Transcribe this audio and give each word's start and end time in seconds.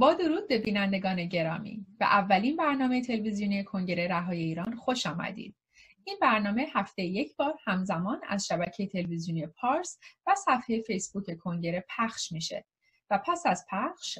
با 0.00 0.14
درود 0.14 0.48
به 0.48 0.58
بینندگان 0.58 1.24
گرامی 1.24 1.86
به 1.98 2.04
اولین 2.04 2.56
برنامه 2.56 3.02
تلویزیونی 3.02 3.64
کنگره 3.64 4.08
رهای 4.08 4.38
ایران 4.38 4.76
خوش 4.76 5.06
آمدید. 5.06 5.56
این 6.04 6.16
برنامه 6.20 6.66
هفته 6.72 7.02
یک 7.02 7.36
بار 7.36 7.54
همزمان 7.64 8.20
از 8.28 8.46
شبکه 8.46 8.86
تلویزیونی 8.86 9.46
پارس 9.46 9.98
و 10.26 10.34
صفحه 10.34 10.80
فیسبوک 10.80 11.38
کنگره 11.38 11.84
پخش 11.96 12.32
میشه 12.32 12.64
و 13.10 13.22
پس 13.26 13.42
از 13.46 13.66
پخش 13.70 14.18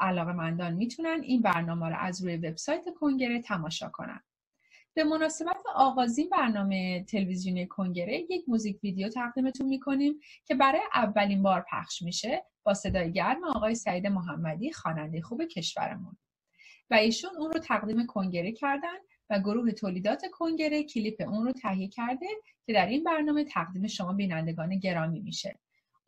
علاقه 0.00 0.32
مندان 0.32 0.74
می‌تونن 0.74 1.20
این 1.22 1.42
برنامه 1.42 1.88
رو 1.88 1.96
از 1.98 2.24
روی 2.24 2.36
وبسایت 2.36 2.84
کنگره 3.00 3.42
تماشا 3.42 3.88
کنن. 3.88 4.20
به 4.94 5.04
مناسبت 5.04 5.62
آغازین 5.74 6.28
برنامه 6.28 7.04
تلویزیونی 7.04 7.66
کنگره 7.66 8.18
یک 8.30 8.44
موزیک 8.48 8.78
ویدیو 8.82 9.08
تقدیمتون 9.08 9.66
می‌کنیم 9.66 10.20
که 10.44 10.54
برای 10.54 10.80
اولین 10.94 11.42
بار 11.42 11.64
پخش 11.72 12.02
میشه 12.02 12.44
با 12.68 12.74
صدای 12.74 13.12
گرم 13.12 13.44
آقای 13.44 13.74
سعید 13.74 14.06
محمدی 14.06 14.72
خواننده 14.72 15.20
خوب 15.22 15.44
کشورمون. 15.44 16.16
و 16.90 16.94
ایشون 16.94 17.30
اون 17.38 17.52
رو 17.52 17.58
تقدیم 17.58 18.06
کنگره 18.06 18.52
کردن 18.52 18.96
و 19.30 19.38
گروه 19.38 19.70
تولیدات 19.70 20.22
کنگره 20.32 20.82
کلیپ 20.82 21.28
اون 21.28 21.46
رو 21.46 21.52
تهیه 21.52 21.88
کرده 21.88 22.26
که 22.66 22.72
در 22.72 22.86
این 22.86 23.04
برنامه 23.04 23.44
تقدیم 23.44 23.86
شما 23.86 24.12
بینندگان 24.12 24.78
گرامی 24.78 25.20
میشه. 25.20 25.58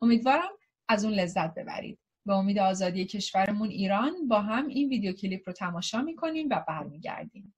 امیدوارم 0.01 0.49
از 0.89 1.05
اون 1.05 1.13
لذت 1.13 1.53
ببرید. 1.53 1.99
به 2.25 2.33
امید 2.33 2.59
آزادی 2.59 3.05
کشورمون 3.05 3.69
ایران 3.69 4.27
با 4.27 4.41
هم 4.41 4.67
این 4.67 4.89
ویدیو 4.89 5.13
کلیپ 5.13 5.41
رو 5.45 5.53
تماشا 5.53 6.01
می‌کنیم 6.01 6.47
و 6.51 6.63
برمیگردیم. 6.67 7.53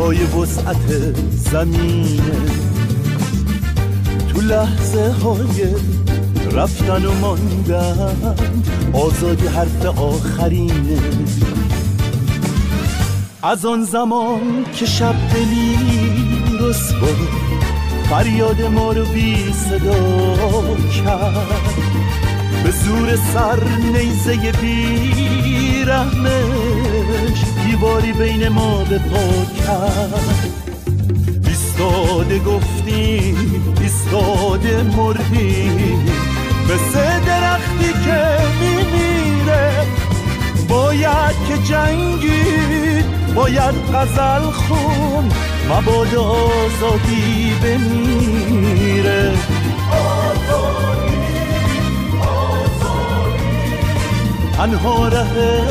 هم 0.00 0.06
پای 0.06 0.24
وسعت 0.24 1.14
زمینه. 1.30 2.20
تو 4.32 4.40
لحظه 4.40 5.12
های 5.12 5.66
رفتن 6.52 7.04
و 7.04 7.14
ماندن 7.14 8.36
آزادی 8.92 9.46
حرف 9.46 9.86
آخرینه. 9.86 10.98
از 13.42 13.66
آن 13.66 13.84
زمان 13.84 14.64
که 14.74 14.86
شب 14.86 15.14
دلی 15.34 15.78
رسوا 16.60 17.08
فریاد 18.10 18.62
ما 18.62 18.92
رو 18.92 19.04
بی 19.04 19.52
صدا 19.52 20.76
کرد. 21.04 21.90
به 22.64 22.70
زور 22.70 23.16
سر 23.16 23.64
نیزه 23.92 24.52
بی 24.60 25.84
دیواری 27.70 28.12
بین 28.12 28.48
ما 28.48 28.84
به 28.84 28.98
پا 28.98 29.44
کرد. 29.58 30.48
ایستاده 31.46 32.38
گفتیم 32.38 33.76
ایستاده 33.80 34.82
مردیم 34.82 36.04
مثل 36.64 37.20
درختی 37.26 37.92
که 38.04 38.36
میمیره. 38.60 39.86
باید 40.68 41.36
که 41.48 41.58
جنگید 41.58 43.34
باید 43.34 43.74
غزل 43.94 44.50
خون 44.50 45.30
مبادا 45.70 46.22
آزادی 46.22 47.52
بمیره. 47.62 49.32
تنها 54.56 55.08
ره 55.08 55.69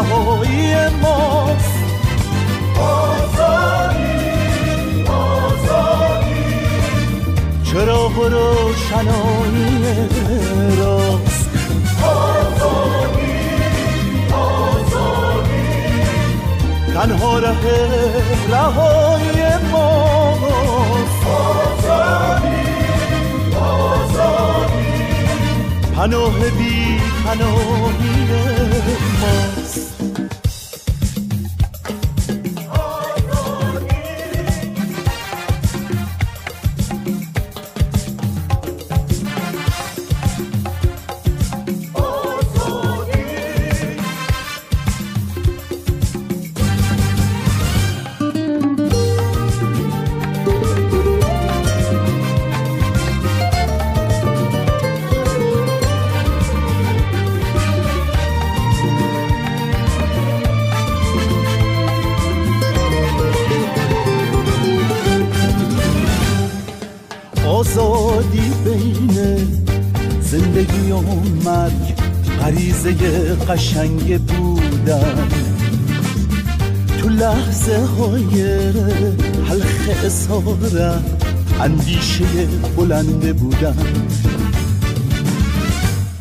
رهایی 0.00 0.88
ماست. 1.02 1.78
آزادی 2.80 4.24
آزادی 5.08 6.44
چراغ 7.64 8.16
روشنایی 8.18 9.84
راست. 10.78 11.50
آزادی 12.02 13.40
آزادی 14.32 15.64
تنها 16.94 17.38
ره 17.38 17.56
رهایی 18.50 19.42
ماست. 19.72 21.26
آزادی 21.26 22.60
آزادی 23.56 24.90
پناه 25.96 26.38
بی 26.58 27.00
پناهی 27.24 28.26
قشنگ 73.50 74.20
بودن. 74.20 75.28
تو 76.98 77.08
لحظه 77.08 77.78
های 77.78 78.42
حلق 79.48 80.04
اصاره 80.04 80.98
اندیشه 81.60 82.24
بلنده 82.76 83.32
بودن. 83.32 83.76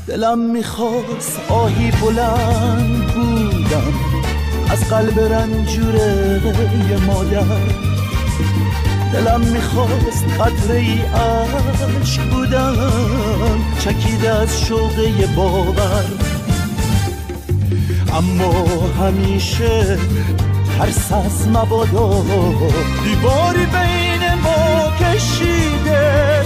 دلم 0.08 0.40
می‌خواست 0.40 1.40
آهی 1.50 1.92
بلند 1.92 3.14
بودم. 3.14 3.94
از 4.70 4.90
قلب 4.90 5.20
رنجوره 5.20 6.42
مادر. 7.08 7.44
دلم 9.14 9.42
می‌خواست 9.42 10.26
قطره 10.40 10.80
ای 10.80 11.00
عشق 11.02 12.30
بودم 12.30 12.76
چکیده 13.80 14.30
از 14.30 14.62
شوقه 14.62 15.28
باور. 15.36 16.06
اما 18.14 18.54
همیشه 19.00 19.98
ترس 20.78 21.12
از 21.12 21.48
مبادا. 21.48 22.24
دیواری 23.04 23.66
بین 23.66 24.34
ما 24.44 24.92
کشیده. 25.00 26.42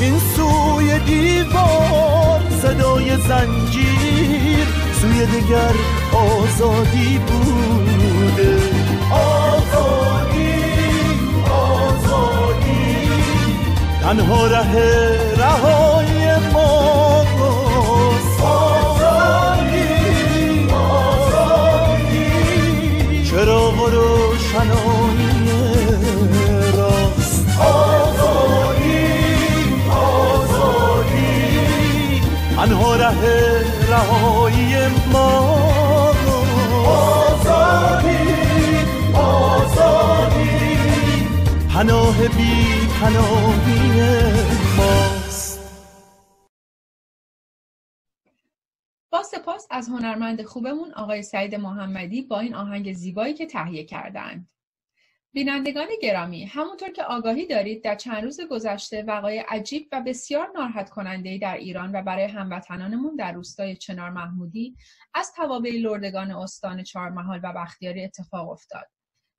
این 0.00 0.18
سوی 0.36 0.98
دیوار 0.98 2.40
صدای 2.62 3.16
زنجیر 3.16 4.66
سوی 5.00 5.26
دیگر 5.26 5.74
آزادی 6.12 7.18
بوده. 7.18 8.58
آزادی 9.10 10.54
آزادی. 11.50 12.96
تنها 14.02 14.46
ره 14.46 15.18
رهای 15.38 15.99
و 23.80 23.86
روشنایی 23.86 25.40
راست 26.76 27.46
آزادی 27.58 29.06
آزادی. 29.90 31.40
تنها 32.56 32.96
ره 32.96 33.64
رهایی 33.90 34.74
ما 35.12 35.30
آزادی 36.86 38.18
آزادی. 39.14 40.66
پناه 41.74 42.16
بی 42.28 42.56
پناهی 43.00 44.40
از 49.70 49.88
هنرمند 49.88 50.42
خوبمون 50.42 50.92
آقای 50.92 51.22
سعید 51.22 51.54
محمدی 51.54 52.22
با 52.22 52.40
این 52.40 52.54
آهنگ 52.54 52.92
زیبایی 52.92 53.34
که 53.34 53.46
تهیه 53.46 53.84
کردند. 53.84 54.50
بینندگان 55.32 55.88
گرامی 56.02 56.44
همونطور 56.44 56.88
که 56.90 57.04
آگاهی 57.04 57.46
دارید 57.46 57.84
در 57.84 57.94
چند 57.94 58.24
روز 58.24 58.40
گذشته 58.40 59.02
وقایع 59.02 59.44
عجیب 59.48 59.88
و 59.92 60.00
بسیار 60.00 60.50
ناراحت 60.54 60.90
کننده 60.90 61.38
در 61.38 61.56
ایران 61.56 61.92
و 61.94 62.02
برای 62.02 62.24
هموطنانمون 62.24 63.16
در 63.16 63.32
روستای 63.32 63.76
چنار 63.76 64.10
محمودی 64.10 64.76
از 65.14 65.32
توابع 65.32 65.70
لردگان 65.70 66.30
استان 66.30 66.82
چهارمحال 66.82 67.40
و 67.42 67.52
بختیاری 67.52 68.04
اتفاق 68.04 68.50
افتاد 68.50 68.86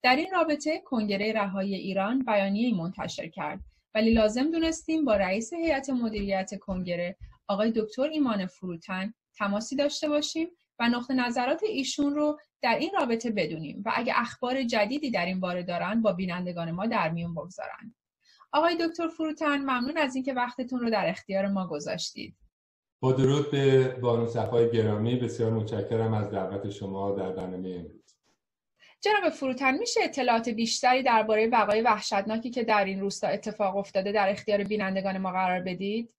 در 0.04 0.16
این 0.16 0.32
رابطه 0.32 0.82
کنگره 0.86 1.34
رهایی 1.34 1.76
ایران 1.76 2.20
بیانیه 2.20 2.76
منتشر 2.76 3.28
کرد 3.28 3.60
ولی 3.96 4.14
لازم 4.14 4.52
دونستیم 4.52 5.06
با 5.06 5.16
رئیس 5.16 5.54
هیئت 5.54 5.90
مدیریت 5.90 6.60
کنگره 6.60 7.18
آقای 7.48 7.72
دکتر 7.76 8.04
ایمان 8.04 8.46
فروتن 8.46 9.14
تماسی 9.38 9.76
داشته 9.76 10.10
باشیم 10.10 10.48
و 10.80 10.90
نقطه 10.90 11.14
نظرات 11.14 11.64
ایشون 11.64 12.16
رو 12.16 12.40
در 12.62 12.76
این 12.80 12.92
رابطه 13.00 13.32
بدونیم 13.32 13.84
و 13.86 13.92
اگه 13.96 14.14
اخبار 14.16 14.64
جدیدی 14.64 15.12
در 15.12 15.26
این 15.26 15.40
باره 15.40 15.64
دارن 15.64 16.02
با 16.02 16.14
بینندگان 16.14 16.72
ما 16.72 16.86
در 16.86 17.10
میون 17.10 17.36
بگذارن. 17.36 17.96
آقای 18.52 18.76
دکتر 18.76 19.08
فروتن 19.08 19.58
ممنون 19.58 19.98
از 19.98 20.16
اینکه 20.16 20.34
وقتتون 20.34 20.80
رو 20.80 20.90
در 20.90 21.10
اختیار 21.10 21.48
ما 21.48 21.68
گذاشتید. 21.68 22.36
با 23.00 23.12
درود 23.12 23.52
به 23.52 23.88
بانو 24.02 24.28
صفای 24.28 24.72
گرامی 24.72 25.16
بسیار 25.16 25.52
متشکرم 25.52 26.14
از 26.14 26.32
دعوت 26.32 26.70
شما 26.70 27.12
در 27.12 27.32
برنامه 27.32 27.70
امروز. 27.70 28.02
جناب 29.02 29.30
فروتن 29.30 29.78
میشه 29.78 30.00
اطلاعات 30.04 30.50
بیشتری 30.50 31.04
درباره 31.04 31.48
وقایع 31.48 31.84
وحشتناکی 31.84 32.50
که 32.50 32.64
در 32.64 32.86
این 32.86 33.00
روستا 33.00 33.28
اتفاق 33.28 33.78
افتاده 33.78 34.12
در 34.12 34.30
اختیار 34.30 34.64
بینندگان 34.64 35.18
ما 35.18 35.32
قرار 35.32 35.60
بدید؟ 35.60 36.14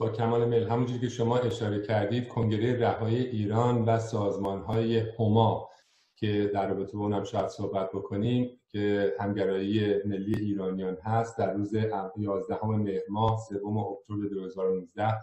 با 0.00 0.08
کمال 0.08 0.48
میل 0.48 0.68
همونجوری 0.68 1.00
که 1.00 1.08
شما 1.08 1.38
اشاره 1.38 1.82
کردید 1.82 2.28
کنگره 2.28 2.78
رهایی 2.80 3.16
ایران 3.16 3.84
و 3.84 3.98
سازمان 3.98 4.62
های 4.62 4.98
هما 5.18 5.68
که 6.16 6.50
در 6.54 6.68
رابطه 6.68 6.96
با 6.96 7.02
اونم 7.04 7.24
شاید 7.24 7.48
صحبت 7.48 7.90
بکنیم 7.92 8.60
که 8.68 9.14
همگرایی 9.20 10.02
ملی 10.04 10.36
ایرانیان 10.36 10.96
هست 11.02 11.38
در 11.38 11.52
روز 11.52 11.74
11 12.16 12.64
مهر 12.66 13.02
ماه 13.08 13.40
سوم 13.48 13.78
اکتبر 13.78 14.28
2019 14.30 15.14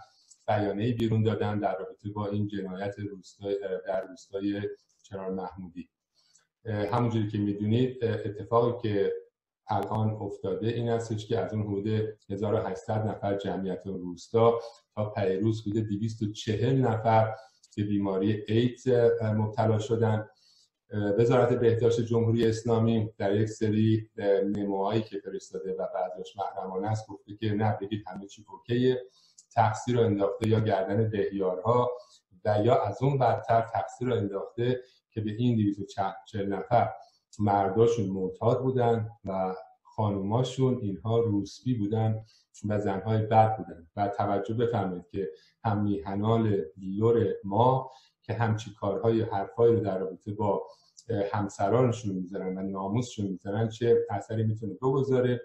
بیانیه 0.47 0.93
بیرون 0.93 1.23
دادن 1.23 1.59
در 1.59 1.77
رابطه 1.77 2.09
با 2.09 2.27
این 2.27 2.47
جنایت 2.47 2.99
روستای 2.99 3.57
در 3.87 4.07
روستای 4.07 4.61
چنار 5.03 5.31
محمودی. 5.31 5.89
همونجوری 6.65 7.27
که 7.27 7.37
می‌دونید 7.37 8.03
اتفاقی 8.03 8.89
که 8.89 9.13
الان 9.69 10.09
افتاده. 10.09 10.67
این 10.67 10.89
هستش 10.89 11.27
که 11.27 11.39
از 11.39 11.53
اون 11.53 11.63
حدود 11.63 11.87
1800 12.29 13.07
نفر 13.07 13.37
جمعیت 13.37 13.87
روستا 13.87 14.59
تا 14.95 15.09
پیروز 15.09 15.67
حدود 15.67 15.87
240 15.87 16.81
نفر 16.81 17.35
که 17.71 17.83
بیماری 17.83 18.43
ایدز 18.47 18.87
مبتلا 19.21 19.79
شدن. 19.79 20.27
وزارت 21.17 21.53
بهداشت 21.59 22.01
جمهوری 22.01 22.47
اسلامی 22.47 23.09
در 23.17 23.35
یک 23.35 23.49
سری 23.49 24.09
نموهایی 24.45 25.01
که 25.01 25.19
فرستاده 25.19 25.73
و 25.73 25.87
بعضیش 25.93 26.37
محرمانه 26.37 26.87
است 26.87 27.07
گفته 27.07 27.35
که 27.35 27.53
نه 27.53 27.77
بگید 27.81 28.03
همه 28.07 28.27
چی 28.27 28.45
اوکیه. 28.49 29.01
تقصیر 29.55 29.95
رو 29.95 30.05
انداخته 30.05 30.49
یا 30.49 30.59
گردن 30.59 31.09
دهیارها 31.09 31.91
و 32.45 32.61
یا 32.63 32.81
از 32.81 33.03
اون 33.03 33.17
بدتر 33.17 33.61
تقصیر 33.61 34.07
رو 34.07 34.15
انداخته 34.15 34.81
که 35.11 35.21
به 35.21 35.31
این 35.31 35.55
240 35.55 36.53
نفر 36.53 36.89
مرداشون 37.39 38.05
معتاد 38.05 38.61
بودن 38.61 39.09
و 39.25 39.55
خانوماشون 39.83 40.77
اینها 40.81 41.19
روسبی 41.19 41.73
بودن 41.73 42.25
و 42.65 42.79
زنهای 42.79 43.25
بد 43.25 43.57
بودن. 43.57 43.87
و 43.95 44.07
توجه 44.07 44.53
بفرمایید 44.53 45.07
که 45.07 45.29
هم 45.63 45.83
میهنان 45.83 46.55
لور 46.77 47.25
ما 47.43 47.91
که 48.23 48.33
همچی 48.33 48.73
کارهای 48.79 49.21
حرفایی 49.21 49.75
رو 49.75 49.79
در 49.81 49.97
رابطه 49.97 50.31
با 50.31 50.63
همسرانشون 51.31 52.15
می‌ذارن 52.15 52.57
و 52.57 52.61
ناموسشون 52.61 53.25
می‌ذارن 53.25 53.69
چه 53.69 54.05
اثری 54.09 54.43
می‌تونه 54.43 54.73
بگذاره. 54.73 55.41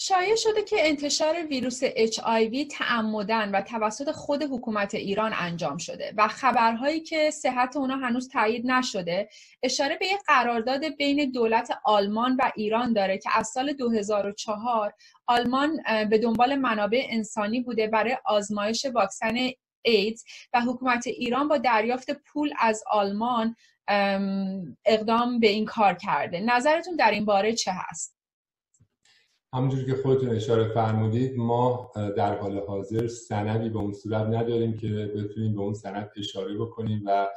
شایع 0.00 0.36
شده 0.36 0.62
که 0.62 0.76
انتشار 0.78 1.46
ویروس 1.46 1.84
HIV 1.84 2.66
تعمدن 2.70 3.50
و 3.50 3.60
توسط 3.60 4.10
خود 4.10 4.42
حکومت 4.42 4.94
ایران 4.94 5.32
انجام 5.36 5.78
شده 5.78 6.14
و 6.16 6.28
خبرهایی 6.28 7.00
که 7.00 7.30
صحت 7.30 7.76
اونا 7.76 7.96
هنوز 7.96 8.28
تایید 8.28 8.66
نشده 8.66 9.28
اشاره 9.62 9.96
به 9.96 10.06
یک 10.06 10.20
قرارداد 10.26 10.84
بین 10.84 11.30
دولت 11.30 11.70
آلمان 11.84 12.36
و 12.36 12.50
ایران 12.56 12.92
داره 12.92 13.18
که 13.18 13.30
از 13.34 13.48
سال 13.48 13.72
2004 13.72 14.94
آلمان 15.26 15.82
به 16.10 16.18
دنبال 16.18 16.54
منابع 16.54 17.06
انسانی 17.10 17.60
بوده 17.60 17.86
برای 17.86 18.16
آزمایش 18.24 18.84
واکسن 18.84 19.36
ایدز 19.82 20.24
و 20.54 20.60
حکومت 20.60 21.06
ایران 21.06 21.48
با 21.48 21.58
دریافت 21.58 22.10
پول 22.10 22.52
از 22.58 22.84
آلمان 22.90 23.56
اقدام 24.84 25.40
به 25.40 25.48
این 25.48 25.64
کار 25.64 25.94
کرده 25.94 26.40
نظرتون 26.40 26.96
در 26.96 27.10
این 27.10 27.24
باره 27.24 27.52
چه 27.52 27.72
هست؟ 27.74 28.17
همونجوری 29.54 29.86
که 29.86 30.02
خودتون 30.02 30.28
اشاره 30.28 30.68
فرمودید 30.68 31.38
ما 31.38 31.92
در 32.16 32.38
حال 32.38 32.58
حاضر 32.58 33.06
سندی 33.06 33.68
به 33.68 33.78
اون 33.78 33.92
صورت 33.92 34.26
نداریم 34.26 34.76
که 34.76 34.88
بتونیم 34.88 35.54
به 35.54 35.60
اون 35.60 35.74
سند 35.74 36.10
اشاره 36.16 36.58
بکنیم 36.58 37.02
و 37.06 37.28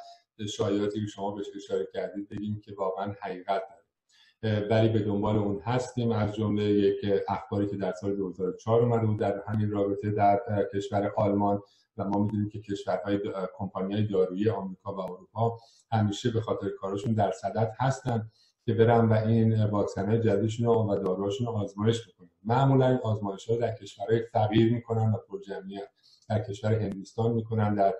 شایعاتی 0.49 1.01
که 1.01 1.07
شما 1.07 1.31
بهش 1.31 1.45
اشاره 1.55 1.87
کردید 1.93 2.29
بگیم 2.29 2.61
که 2.65 2.73
واقعا 2.77 3.13
حقیقت 3.21 3.63
داره. 3.69 4.67
ولی 4.69 4.89
به 4.89 4.99
دنبال 4.99 5.37
اون 5.37 5.61
هستیم. 5.65 6.11
از 6.11 6.35
جمله 6.35 6.63
یک 6.63 7.23
اخباری 7.27 7.67
که 7.67 7.77
در 7.77 7.91
سال 7.91 8.15
2004 8.15 8.81
اومده 8.81 9.05
بود 9.05 9.19
در 9.19 9.41
همین 9.47 9.71
رابطه 9.71 10.11
در 10.11 10.39
کشور 10.73 11.11
آلمان 11.17 11.61
و 11.97 12.03
ما 12.03 12.23
می‌دونیم 12.23 12.49
که 12.49 12.61
کشورهای 12.61 13.19
کمپانی 13.57 14.07
دارویی 14.07 14.49
آمریکا 14.49 14.95
و 14.95 14.99
اروپا 14.99 15.57
همیشه 15.91 16.31
به 16.31 16.41
خاطر 16.41 16.69
کارشون 16.69 17.13
در 17.13 17.31
صدد 17.31 17.71
هستن. 17.79 18.31
که 18.65 18.73
برن 18.73 19.09
و 19.09 19.13
این 19.13 19.65
واکسن 19.65 20.05
های 20.05 20.19
جدیدشون 20.19 20.67
و 20.67 20.95
داروهاشون 20.99 21.47
رو 21.47 21.53
آزمایش 21.53 22.07
بکنن. 22.07 22.29
معمولا 22.43 22.87
این 22.87 22.99
آزمایش 23.03 23.49
ها 23.49 23.55
در 23.55 23.75
کشورهای 23.75 24.21
فقیر 24.33 24.73
می‌کنن 24.73 25.13
و 25.13 25.17
پرجمعیت 25.29 25.87
در 26.29 26.43
کشور 26.43 26.73
هندوستان 26.73 27.31
می‌کنن 27.33 27.75
در 27.75 27.93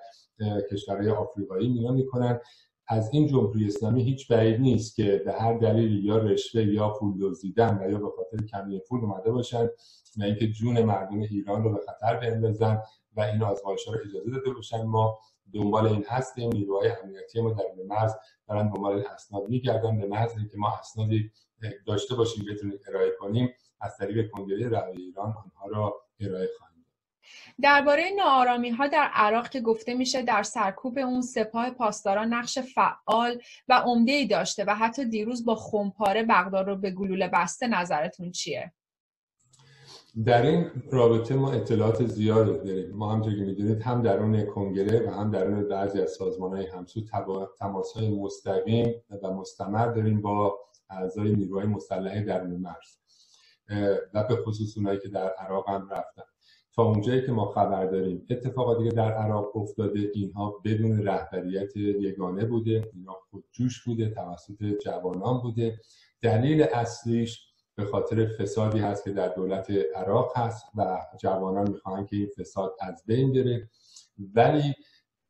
کشورهای 0.71 1.09
آفریقایی 1.09 1.69
مینا 1.69 1.91
می‌کنن. 1.91 2.39
از 2.87 3.09
این 3.13 3.27
جمهوری 3.27 3.67
اسلامی 3.67 4.03
هیچ 4.03 4.31
بعید 4.31 4.61
نیست 4.61 4.95
که 4.95 5.21
به 5.25 5.33
هر 5.33 5.57
دلیلی 5.57 6.07
یا 6.07 6.17
رشوه 6.17 6.63
یا 6.63 6.89
پول 6.89 7.13
دزدیدن 7.21 7.77
و 7.81 7.91
یا 7.91 7.97
به 7.97 8.09
خاطر 8.17 8.45
کمی 8.45 8.79
پول 8.79 9.01
اومده 9.01 9.31
باشن 9.31 9.69
و 10.17 10.23
اینکه 10.23 10.47
جون 10.47 10.81
مردم 10.81 11.19
ایران 11.19 11.63
رو 11.63 11.73
به 11.73 11.79
خطر 11.87 12.17
بندازن 12.17 12.81
و 13.15 13.21
این 13.21 13.43
آزمایش 13.43 13.85
ها 13.85 13.93
رو 13.93 13.99
اجازه 14.09 14.31
داده 14.31 14.51
باشن. 14.51 14.81
ما 14.81 15.19
دنبال 15.53 15.87
این 15.87 16.05
هستیم. 16.07 16.49
نیروهای 16.53 16.89
امنیتی 17.03 17.41
ما 17.41 17.53
در 17.53 17.63
مرز 17.87 18.13
دارن 18.51 18.69
دنبال 18.69 19.05
اسناد 19.05 19.49
میگردن 19.49 19.97
به 19.99 20.07
محض 20.07 20.37
اینکه 20.37 20.57
ما 20.57 20.77
اسنادی 20.79 21.31
داشته 21.87 22.15
باشیم 22.15 22.45
بتونیم 22.45 22.79
ارائه 22.87 23.11
کنیم 23.19 23.53
از 23.81 23.97
طریق 23.97 24.31
کنگره 24.31 24.69
رهایی 24.69 25.01
ایران 25.01 25.25
آنها 25.25 25.67
را 25.67 26.01
ارائه 26.19 26.49
خواهیم 26.57 26.85
درباره 27.61 28.03
ناآرامی 28.17 28.69
ها 28.69 28.87
در 28.87 29.09
عراق 29.13 29.49
که 29.49 29.61
گفته 29.61 29.93
میشه 29.93 30.21
در 30.21 30.43
سرکوب 30.43 30.97
اون 30.97 31.21
سپاه 31.21 31.69
پاسداران 31.69 32.33
نقش 32.33 32.59
فعال 32.59 33.41
و 33.67 33.73
عمده 33.73 34.11
ای 34.11 34.27
داشته 34.27 34.65
و 34.67 34.75
حتی 34.75 35.05
دیروز 35.05 35.45
با 35.45 35.55
خمپاره 35.55 36.23
بغداد 36.23 36.67
رو 36.67 36.75
به 36.75 36.91
گلوله 36.91 37.27
بسته 37.27 37.67
نظرتون 37.67 38.31
چیه؟ 38.31 38.73
در 40.25 40.41
این 40.45 40.71
رابطه 40.91 41.35
ما 41.35 41.51
اطلاعات 41.51 42.05
زیادی 42.05 42.69
داریم. 42.69 42.95
ما 42.95 43.11
همونطور 43.11 43.35
که 43.35 43.43
می‌دونید 43.43 43.81
هم 43.81 44.01
درون 44.01 44.45
کنگره 44.45 45.07
و 45.07 45.09
هم 45.09 45.31
درون 45.31 45.67
بعضی 45.67 46.01
از 46.01 46.11
سازمان 46.11 46.57
های 46.57 46.65
همسو 46.67 47.01
تماس 47.59 47.93
های 47.93 48.09
مستقیم 48.09 48.93
و 49.23 49.33
مستمر 49.33 49.87
داریم 49.87 50.21
با 50.21 50.59
اعضای 50.89 51.35
نیروهای 51.35 51.67
مسلحه 51.67 52.21
درون 52.21 52.51
مرز. 52.51 52.97
و 54.13 54.23
به 54.23 54.35
خصوص 54.35 54.77
اونایی 54.77 54.99
که 54.99 55.07
در 55.09 55.29
عراق 55.29 55.69
هم 55.69 55.89
رفتن. 55.89 56.23
تا 56.75 56.83
اونجایی 56.83 57.25
که 57.25 57.31
ما 57.31 57.45
خبر 57.45 57.85
داریم 57.85 58.25
اتفاقاتی 58.29 58.89
که 58.89 58.95
در 58.95 59.11
عراق 59.11 59.57
افتاده 59.57 60.11
اینها 60.13 60.61
بدون 60.65 61.03
رهبریت 61.03 61.77
یگانه 61.77 62.45
بوده 62.45 62.91
اینها 62.93 63.19
خودجوش 63.29 63.83
بوده 63.83 64.09
توسط 64.09 64.63
جوانان 64.85 65.41
بوده. 65.41 65.79
دلیل 66.21 66.63
اصلیش 66.73 67.50
به 67.75 67.85
خاطر 67.85 68.25
فسادی 68.25 68.79
هست 68.79 69.03
که 69.03 69.11
در 69.11 69.27
دولت 69.27 69.71
عراق 69.95 70.37
هست 70.37 70.65
و 70.75 71.01
جوانان 71.19 71.69
می‌خواهند 71.71 72.07
که 72.07 72.15
این 72.15 72.29
فساد 72.39 72.75
از 72.79 73.03
بین 73.05 73.33
بره. 73.33 73.69
ولی 74.35 74.73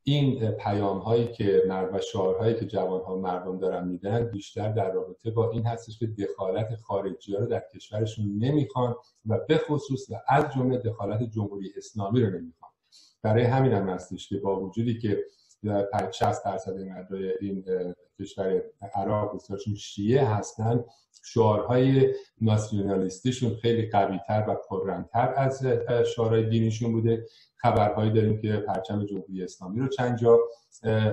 این 0.04 0.52
پیام 0.52 1.00
هایی 1.00 1.28
که 1.28 1.64
مرد 1.68 1.96
و 1.96 2.00
شعارهایی 2.00 2.56
که 2.56 2.66
جوان 2.66 3.02
ها 3.02 3.16
مردم 3.16 3.60
دارن 3.60 3.88
میدن 3.88 4.32
بیشتر 4.32 4.72
در 4.72 4.92
رابطه 4.92 5.32
با 5.32 5.52
این 5.52 5.66
هستش 5.66 6.00
که 6.00 6.08
دخالت 6.08 6.76
خارجی 6.76 7.34
ها 7.34 7.40
رو 7.40 7.46
در 7.46 7.64
کشورشون 7.76 8.26
نمی‌خوان 8.38 8.96
و 9.26 9.40
به 9.48 9.58
خصوص 9.58 10.10
و 10.10 10.16
از 10.28 10.54
جمله 10.54 10.78
دخالت 10.78 11.24
جمهوری 11.24 11.72
اسلامی 11.78 12.22
رو 12.22 12.30
نمی‌خوان. 12.30 12.72
برای 13.22 13.44
همین 13.44 13.72
هم 13.72 13.90
هستش 13.90 14.30
که 14.30 14.38
با 14.38 14.62
وجودی 14.62 15.00
که 15.00 15.26
60 16.12 16.46
درصد 16.46 16.78
مردای 16.80 17.34
این 17.42 17.64
کشور 18.20 18.62
عراق 18.96 19.36
بسیارشون 19.36 19.76
شیعه 19.76 20.26
هستن. 20.26 20.84
شعارهای 21.24 22.14
ناسیونالیستیشون 22.42 23.56
خیلی 23.56 23.90
قویتر 23.90 24.46
و 24.48 24.56
پررنگتر 24.70 25.34
از 25.38 25.66
شعارهای 26.16 26.50
دینیشون 26.50 26.92
بوده. 26.92 27.26
خبرهایی 27.58 28.12
داریم 28.12 28.42
که 28.42 28.58
پرچم 28.58 29.06
جمهوری 29.06 29.44
اسلامی 29.44 29.80
رو 29.80 29.88
چند 29.88 30.18
جا 30.18 30.40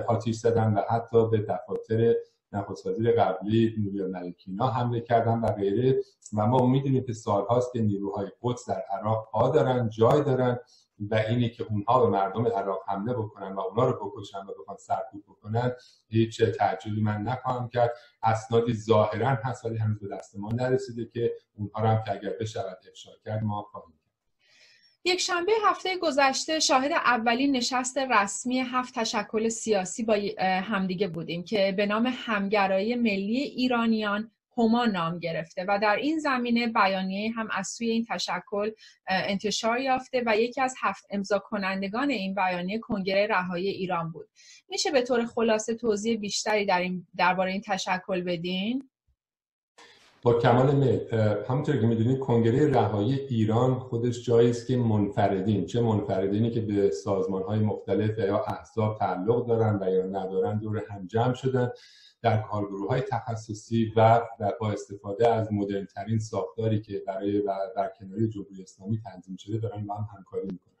آتیش 0.07 0.35
زدن 0.35 0.73
و 0.73 0.81
حتی 0.89 1.29
به 1.29 1.37
دفاتر 1.37 2.15
نخست 2.53 2.87
وزیر 2.87 3.11
قبلی 3.11 3.75
نوری 3.77 4.11
ملکینا 4.11 4.67
حمله 4.67 5.01
کردن 5.01 5.39
و 5.39 5.51
غیره. 5.51 5.99
و 6.33 6.47
ما 6.47 6.65
می‌دونیم 6.65 7.03
که 7.03 7.13
سالهاست 7.13 7.73
که 7.73 7.81
نیروهای 7.81 8.27
قدس 8.41 8.69
در 8.69 8.83
عراق 8.91 9.29
پا 9.31 9.49
دارن 9.49 9.89
جای 9.89 10.23
دارن 10.23 10.59
و 10.99 11.15
اینی 11.15 11.49
که 11.49 11.63
اونها 11.63 12.05
به 12.05 12.09
مردم 12.09 12.47
عراق 12.47 12.83
حمله 12.87 13.13
بکنن 13.13 13.53
و 13.53 13.59
اونها 13.59 13.85
رو 13.85 14.09
بکشن 14.09 14.39
و 14.39 14.53
بخوان 14.61 14.77
سرکوب 14.77 15.23
بکنن 15.27 15.71
هیچ 16.07 16.43
تعجبی 16.43 17.01
من 17.01 17.21
نخواهم 17.21 17.69
کرد. 17.69 17.93
اسنادی 18.23 18.73
ظاهرا 18.73 19.29
هست 19.29 19.65
ولی 19.65 19.77
هنوز 19.77 19.99
به 19.99 20.07
دست 20.07 20.35
ما 20.35 20.51
نرسیده 20.51 21.05
که 21.05 21.33
اونها 21.55 21.87
هم 21.87 22.03
که 22.03 22.11
اگر 22.11 22.33
بشود 22.41 22.77
افشا 22.87 23.11
کرد 23.25 23.43
ما 23.43 23.61
خواهیم 23.61 23.99
یک 25.05 25.19
شنبه 25.19 25.51
هفته 25.65 25.97
گذشته 25.97 26.59
شاهد 26.59 26.91
اولین 26.91 27.55
نشست 27.55 27.97
رسمی 27.97 28.59
هفت 28.59 28.99
تشکل 28.99 29.49
سیاسی 29.49 30.03
با 30.03 30.17
همدیگه 30.41 31.07
بودیم 31.07 31.43
که 31.43 31.73
به 31.77 31.85
نام 31.85 32.13
همگرایی 32.15 32.95
ملی 32.95 33.37
ایرانیان 33.37 34.31
هما 34.59 34.85
نام 34.85 35.19
گرفته 35.19 35.65
و 35.67 35.79
در 35.81 35.95
این 35.95 36.19
زمینه 36.19 36.67
بیانیه 36.67 37.31
هم 37.31 37.47
از 37.51 37.67
سوی 37.67 37.89
این 37.89 38.05
تشکل 38.09 38.71
انتشار 39.07 39.79
یافته 39.79 40.23
و 40.25 40.37
یکی 40.37 40.61
از 40.61 40.75
هفت 40.81 41.05
امضا 41.09 41.39
کنندگان 41.39 42.09
این 42.09 42.35
بیانیه 42.35 42.79
کنگره 42.79 43.27
رهایی 43.27 43.67
ایران 43.69 44.11
بود. 44.11 44.29
میشه 44.69 44.91
به 44.91 45.01
طور 45.01 45.25
خلاصه 45.25 45.75
توضیح 45.75 46.17
بیشتری 46.19 46.65
در 46.65 46.81
این 46.81 47.07
درباره 47.17 47.51
این 47.51 47.61
تشکل 47.65 48.21
بدین؟ 48.21 48.89
با 50.21 50.39
کمال 50.39 50.75
میل 50.75 50.99
همونطور 51.49 51.77
که 51.77 51.87
می‌دونید 51.87 52.19
کنگره 52.19 52.71
رهایی 52.71 53.13
ایران 53.13 53.79
خودش 53.79 54.23
جایی 54.25 54.49
است 54.49 54.67
که 54.67 54.77
منفردین 54.77 55.65
چه 55.65 55.81
منفردینی 55.81 56.51
که 56.51 56.61
به 56.61 56.89
سازمان 56.89 57.43
های 57.43 57.59
مختلف 57.59 58.17
یا 58.17 58.43
احزاب 58.47 58.97
تعلق 58.99 59.47
دارن 59.47 59.79
و 59.81 59.89
یا 59.89 60.05
ندارن 60.05 60.59
دور 60.59 60.83
هم 60.89 61.07
جمع 61.07 61.33
شدن. 61.33 61.69
در 62.21 62.41
کارگروه 62.41 62.89
های 62.89 63.01
تخصصی 63.01 63.93
و 63.95 64.21
با 64.59 64.71
استفاده 64.71 65.27
از 65.27 65.53
مدرنترین 65.53 66.19
ساختاری 66.19 66.81
که 66.81 67.03
برای 67.07 67.41
برکناری 67.75 68.29
جمهوری 68.29 68.63
اسلامی 68.63 68.99
تنظیم 69.01 69.35
شده 69.35 69.57
دارن 69.57 69.85
با 69.85 69.95
هم 69.95 70.07
همکاری 70.17 70.47
می‌کنن. 70.51 70.75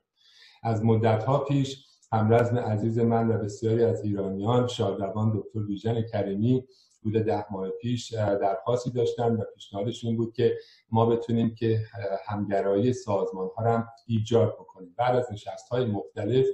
از 0.63 0.85
مدت 0.85 1.23
ها 1.23 1.39
پیش 1.39 1.85
همرزم 2.11 2.57
عزیز 2.57 2.99
من 2.99 3.29
و 3.29 3.37
بسیاری 3.37 3.83
از 3.83 4.03
ایرانیان 4.03 4.67
شادروان 4.67 5.37
دکتر 5.37 5.59
بیژن 5.59 6.01
کریمی 6.01 6.67
بوده 7.01 7.19
ده 7.19 7.45
ماه 7.51 7.69
پیش 7.69 8.13
درخواستی 8.13 8.91
داشتن 8.91 9.35
و 9.35 9.43
پیشنهادش 9.55 10.03
این 10.03 10.17
بود 10.17 10.33
که 10.33 10.57
ما 10.91 11.05
بتونیم 11.05 11.55
که 11.55 11.81
همگرایی 12.25 12.93
سازمان 12.93 13.49
ها 13.57 13.73
هم 13.73 13.87
ایجاد 14.07 14.53
بکنیم. 14.53 14.93
بعد 14.97 15.15
از 15.15 15.31
نشست 15.31 15.69
های 15.69 15.85
مختلف 15.85 16.45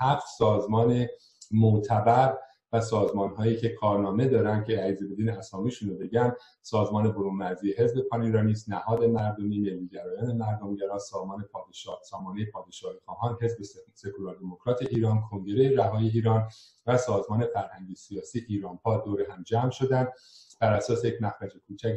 هفت 0.00 0.26
سازمان 0.38 1.06
معتبر 1.50 2.38
و 2.72 2.80
سازمان 2.80 3.34
هایی 3.34 3.56
که 3.56 3.68
کارنامه 3.68 4.28
دارن 4.28 4.64
که 4.64 4.76
عیز 4.76 5.02
بدین 5.02 5.30
اسامیشون 5.30 5.88
رو 5.88 5.98
بگم 5.98 6.32
سازمان 6.62 7.12
برون 7.12 7.34
مرزی 7.34 7.72
حزب 7.78 8.00
پان 8.00 8.54
نهاد 8.68 9.04
مردمی 9.04 9.58
ملیگرایان 9.58 10.36
مردمگرا 10.36 10.98
سازمان 10.98 11.42
پادشاه 11.42 12.00
سامانه 12.02 12.44
پادشاهی 12.44 12.98
خواهان 13.04 13.38
حزب 13.42 13.62
سکولار 13.94 14.36
دموکرات 14.36 14.82
ایران 14.82 15.20
کنگره 15.20 15.76
رهایی 15.76 16.08
ایران 16.08 16.48
و 16.86 16.98
سازمان 16.98 17.46
فرهنگی 17.54 17.94
سیاسی 17.94 18.44
ایران. 18.48 18.78
پا 18.84 18.96
دور 18.96 19.22
هم 19.30 19.42
جمع 19.42 19.70
شدن. 19.70 20.08
بر 20.60 20.72
اساس 20.72 21.04
یک 21.04 21.22
مخرج 21.22 21.52
کوچک 21.68 21.96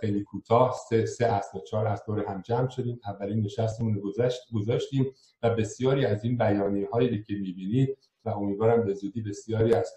خیلی 0.00 0.24
کوتاه 0.24 0.76
سه, 0.88 1.06
سه 1.06 1.26
اصل 1.26 1.58
و 1.58 1.60
چهار 1.60 1.86
از 1.86 2.02
دور 2.06 2.24
هم 2.24 2.40
جمع 2.40 2.68
شدیم. 2.68 3.00
اولین 3.04 3.40
نشستمون 3.44 3.94
رو 3.94 4.12
گذاشتیم 4.52 5.12
و 5.42 5.54
بسیاری 5.54 6.06
از 6.06 6.24
این 6.24 6.36
بیانیه 6.36 6.88
هایی 6.92 7.22
که 7.22 7.34
می‌بینید 7.34 7.98
و 8.24 8.28
امیدوارم 8.28 8.84
به 8.84 8.94
زودی 8.94 9.22
بسیاری 9.22 9.74
از 9.74 9.94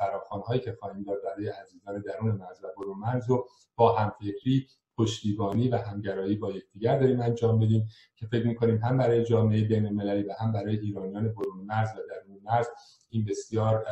هایی 0.47 0.61
که 0.61 0.77
خواهیم 0.79 1.03
داد 1.03 1.17
برای 1.23 1.47
عزیزان 1.47 2.01
درون 2.01 2.31
مرز 2.31 2.63
و 2.63 2.67
برون 2.77 2.99
مرز 2.99 3.29
رو 3.29 3.47
با 3.75 3.95
همفکری 3.95 4.67
پشتیبانی 4.97 5.69
و 5.69 5.77
همگرایی 5.77 6.35
با 6.35 6.51
یکدیگر 6.51 6.99
داریم 6.99 7.21
انجام 7.21 7.59
بدیم 7.59 7.87
که 8.15 8.25
فکر 8.25 8.47
می‌کنیم 8.47 8.77
هم 8.77 8.97
برای 8.97 9.25
جامعه 9.25 9.63
بین 9.63 9.85
المللی 9.85 10.23
و 10.23 10.33
هم 10.39 10.51
برای 10.51 10.79
ایرانیان 10.79 11.33
برون 11.33 11.65
مرز 11.65 11.89
و 11.89 11.99
درون 12.09 12.39
مرز 12.43 12.67
این 13.09 13.25
بسیار 13.25 13.85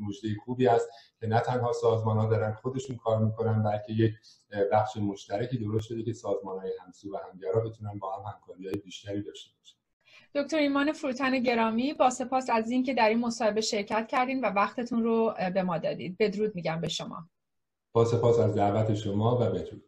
مجده 0.00 0.28
خوبی 0.44 0.68
است 0.68 0.88
که 1.20 1.26
نه 1.26 1.40
تنها 1.40 1.72
سازمان 1.72 2.18
ها 2.18 2.26
دارن 2.26 2.52
خودشون 2.54 2.96
کار 2.96 3.24
می‌کنن 3.24 3.62
بلکه 3.62 3.92
یک 3.92 4.14
بخش 4.72 4.96
مشترکی 4.96 5.58
درست 5.58 5.86
شده 5.86 6.02
که 6.02 6.12
سازمان 6.12 6.58
های 6.58 6.72
همسو 6.84 7.14
و 7.14 7.18
همگرا 7.32 7.60
بتونن 7.60 7.98
با 7.98 8.16
هم 8.16 8.32
همکاری 8.32 8.68
های 8.68 8.76
بیشتری 8.76 9.22
داشته 9.22 9.50
باشن. 9.58 9.78
دکتر 10.34 10.56
ایمان 10.56 10.92
فروتن 10.92 11.38
گرامی 11.38 11.92
با 11.92 12.10
سپاس 12.10 12.50
از 12.50 12.70
اینکه 12.70 12.94
در 12.94 13.08
این 13.08 13.18
مصاحبه 13.18 13.60
شرکت 13.60 14.08
کردین 14.08 14.40
و 14.40 14.46
وقتتون 14.46 15.02
رو 15.02 15.34
به 15.54 15.62
ما 15.62 15.78
دادید. 15.78 16.16
بدرود 16.18 16.54
میگم 16.54 16.80
به 16.80 16.88
شما. 16.88 17.28
با 17.92 18.04
سپاس 18.04 18.38
از 18.38 18.54
دعوت 18.54 18.94
شما 18.94 19.36
و 19.36 19.38
بدرود. 19.38 19.84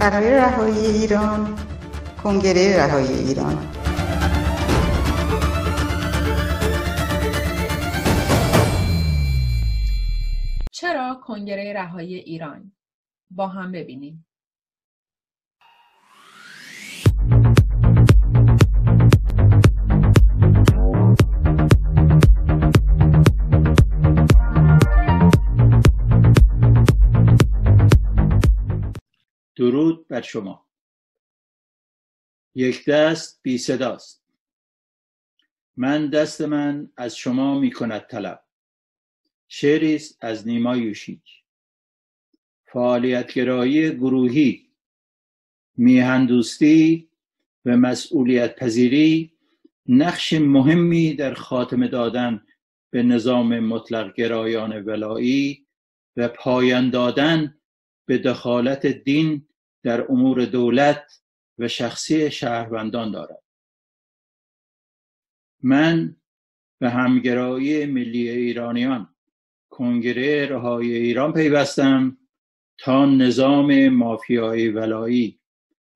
برای 0.00 0.30
رهایی 0.30 0.86
ایران 0.86 1.58
کنگره 2.22 2.76
رهایی 2.76 3.18
ایران. 3.18 3.81
کنگره 11.14 11.72
رهایی 11.72 12.14
ایران. 12.14 12.72
با 13.30 13.48
هم 13.48 13.72
ببینیم. 13.72 14.26
درود 29.56 30.08
بر 30.08 30.20
شما. 30.20 30.66
یک 32.54 32.88
دست 32.88 33.40
بی 33.42 33.58
صداست 33.58 34.22
من 35.76 36.10
دست 36.10 36.40
من 36.40 36.92
از 36.96 37.16
شما 37.16 37.58
می 37.58 37.70
کند 37.70 38.00
طلب. 38.00 38.44
شعری 39.54 40.00
از 40.20 40.46
نیما 40.48 40.76
یوشیک. 40.76 41.22
فعالیتگرایی 42.64 43.90
گروهی 43.90 44.70
میهندوستی 45.76 47.10
و 47.64 47.76
مسئولیت 47.76 48.56
پذیری 48.56 49.32
نقش 49.86 50.32
مهمی 50.32 51.14
در 51.14 51.34
خاتمه 51.34 51.88
دادن 51.88 52.46
به 52.90 53.02
نظام 53.02 53.60
مطلق 53.60 54.14
گرایان 54.14 54.84
ولایی 54.84 55.66
و 56.16 56.28
پایان 56.28 56.90
دادن 56.90 57.60
به 58.06 58.18
دخالت 58.18 58.86
دین 58.86 59.48
در 59.82 60.12
امور 60.12 60.44
دولت 60.44 61.22
و 61.58 61.68
شخصی 61.68 62.30
شهروندان 62.30 63.10
دارد. 63.10 63.42
من 65.62 66.16
به 66.78 66.90
همگرایی 66.90 67.86
ملی 67.86 68.28
ایرانیان 68.28 69.11
کنگره 69.72 70.46
رهای 70.46 70.92
ایران 70.92 71.32
پیوستم 71.32 72.18
تا 72.78 73.06
نظام 73.06 73.88
مافیای 73.88 74.68
ولایی. 74.68 75.40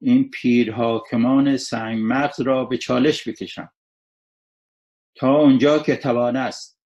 این 0.00 0.30
پیر 0.30 0.72
حاکمان 0.72 1.56
سنگ 1.56 1.98
مغز 2.02 2.40
را 2.40 2.64
به 2.64 2.78
چالش 2.78 3.28
بکشم. 3.28 3.72
تا 5.16 5.36
اونجا 5.36 5.78
که 5.78 5.96
توان 5.96 6.36
است. 6.36 6.80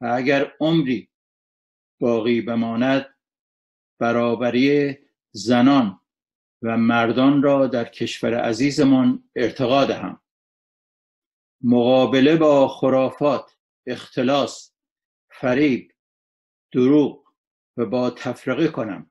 و 0.00 0.06
اگر 0.06 0.52
عمری 0.60 1.10
باقی 2.00 2.40
بماند 2.40 3.14
برابری 4.00 4.98
زنان 5.30 6.00
و 6.62 6.76
مردان 6.76 7.42
را 7.42 7.66
در 7.66 7.84
کشور 7.84 8.34
عزیزمان 8.34 9.30
ارتقا 9.36 9.84
دهم. 9.84 10.20
مقابله 11.62 12.36
با 12.36 12.68
خرافات 12.68 13.56
اختلاس 13.86 14.74
فریب 15.30 15.93
دروغ 16.74 17.24
و 17.76 17.86
با 17.86 18.10
تفرقه 18.10 18.68
کنم. 18.68 19.10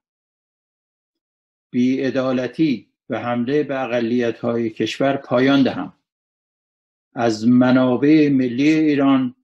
بیعدالتی 1.71 2.91
و 3.09 3.19
حمله 3.19 3.63
به 3.63 3.81
اقلیت 3.81 4.39
های 4.39 4.69
کشور 4.69 5.17
پایان 5.17 5.63
دهم. 5.63 5.93
از 7.15 7.47
منابع 7.47 8.29
ملی 8.29 8.69
ایران 8.69 9.35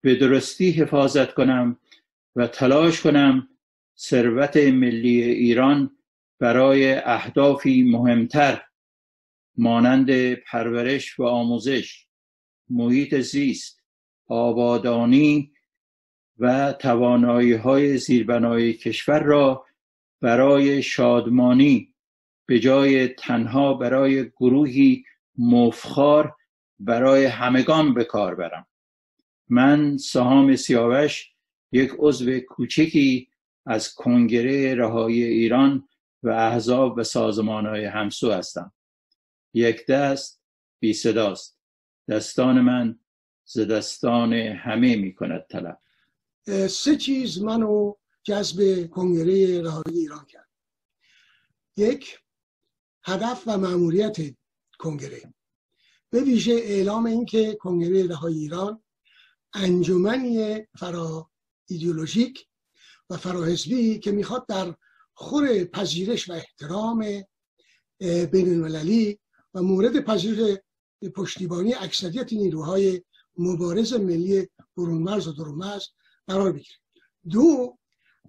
به 0.00 0.14
درستی 0.14 0.70
حفاظت 0.70 1.34
کنم 1.34 1.78
و 2.36 2.46
تلاش 2.46 3.00
کنم 3.00 3.48
ثروت 3.98 4.56
ملی 4.56 5.22
ایران 5.22 5.96
برای 6.38 6.92
اهدافی 6.92 7.82
مهمتر 7.82 8.62
مانند 9.56 10.34
پرورش 10.34 11.18
و 11.18 11.24
آموزش 11.24 12.06
محیط 12.70 13.14
زیست 13.14 13.82
آبادانی 14.26 15.52
و 16.40 16.72
توانایی 16.72 17.52
های 17.52 17.98
زیربنای 17.98 18.72
کشور 18.72 19.22
را 19.22 19.66
برای 20.20 20.82
شادمانی 20.82 21.94
به 22.46 22.60
جای 22.60 23.08
تنها 23.08 23.74
برای 23.74 24.30
گروهی 24.30 25.04
مفخار 25.38 26.36
برای 26.78 27.24
همگان 27.24 27.94
به 27.94 28.04
کار 28.04 28.34
برم. 28.34 28.66
من 29.48 29.96
سهام 29.96 30.56
سیاوش 30.56 31.32
یک 31.72 31.90
عضو 31.98 32.40
کوچکی 32.40 33.28
از 33.66 33.94
کنگره 33.94 34.74
رهایی 34.74 35.24
ایران 35.24 35.88
و 36.22 36.28
احزاب 36.30 36.98
و 36.98 37.02
سازمان 37.02 37.66
های 37.66 37.84
همسو 37.84 38.32
هستم. 38.32 38.72
یک 39.54 39.86
دست 39.86 40.42
بی 40.80 40.92
صداست 40.92 41.58
دستان 42.08 42.60
من 42.60 42.98
ز 43.44 43.58
دستان 43.58 44.32
همه 44.32 44.96
می 44.96 45.14
کند 45.14 45.46
طلب. 45.50 45.80
سه 46.68 46.96
چیز 46.96 47.42
منو 47.42 47.94
جذب 48.22 48.86
کنگره 48.90 49.62
رهایی 49.62 49.98
ایران 49.98 50.24
کرد. 50.24 50.48
یک 51.76 52.18
هدف 53.04 53.42
و 53.46 53.58
مأموریت 53.58 54.16
کنگره. 54.78 55.34
به 56.10 56.20
ویژه 56.20 56.52
اعلام 56.52 57.06
اینکه 57.06 57.54
کنگره 57.60 58.06
رهایی 58.06 58.38
ایران 58.38 58.82
انجمنی 59.54 60.66
فرا 60.78 61.30
ایدئولوژیک 61.68 62.46
و 63.10 63.16
فراحزبی 63.16 63.98
که 63.98 64.12
می‌خواد 64.12 64.46
در 64.46 64.74
خور 65.14 65.64
پذیرش 65.64 66.30
و 66.30 66.32
احترام 66.32 66.98
بین 68.32 68.48
المللی 68.48 69.18
و 69.54 69.62
مورد 69.62 70.00
پذیرش 70.00 70.58
پشتیبانی 71.14 71.74
اکثریت 71.74 72.32
نیروهای 72.32 73.02
مبارز 73.38 73.92
ملی 73.92 74.48
برونمرز 74.76 75.28
و 75.28 75.32
درونمرز 75.32 75.84
قرار 76.30 76.52
بگیره. 76.52 76.76
دو 77.30 77.78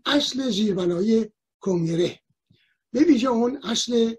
اصل 0.06 0.50
زیربنای 0.50 1.32
کنگره. 1.60 2.20
به 2.92 3.00
ویژه 3.00 3.28
اون 3.28 3.60
اصل 3.64 4.16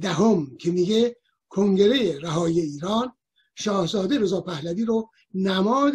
دهم 0.00 0.56
که 0.56 0.70
میگه 0.70 1.16
کنگره 1.48 2.18
رهایی 2.18 2.60
ایران 2.60 3.12
شاهزاده 3.54 4.18
رضا 4.18 4.40
پهلوی 4.40 4.84
رو 4.84 5.10
نماد 5.34 5.94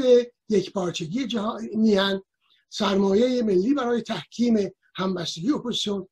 یک 0.50 0.72
پارچگی 0.72 1.28
جهانی 1.28 2.00
سرمایه 2.70 3.44
ملی 3.44 3.74
برای 3.74 4.02
تحکیم 4.02 4.70
همبستگی 4.96 5.52
اپوزیسیون 5.52 6.08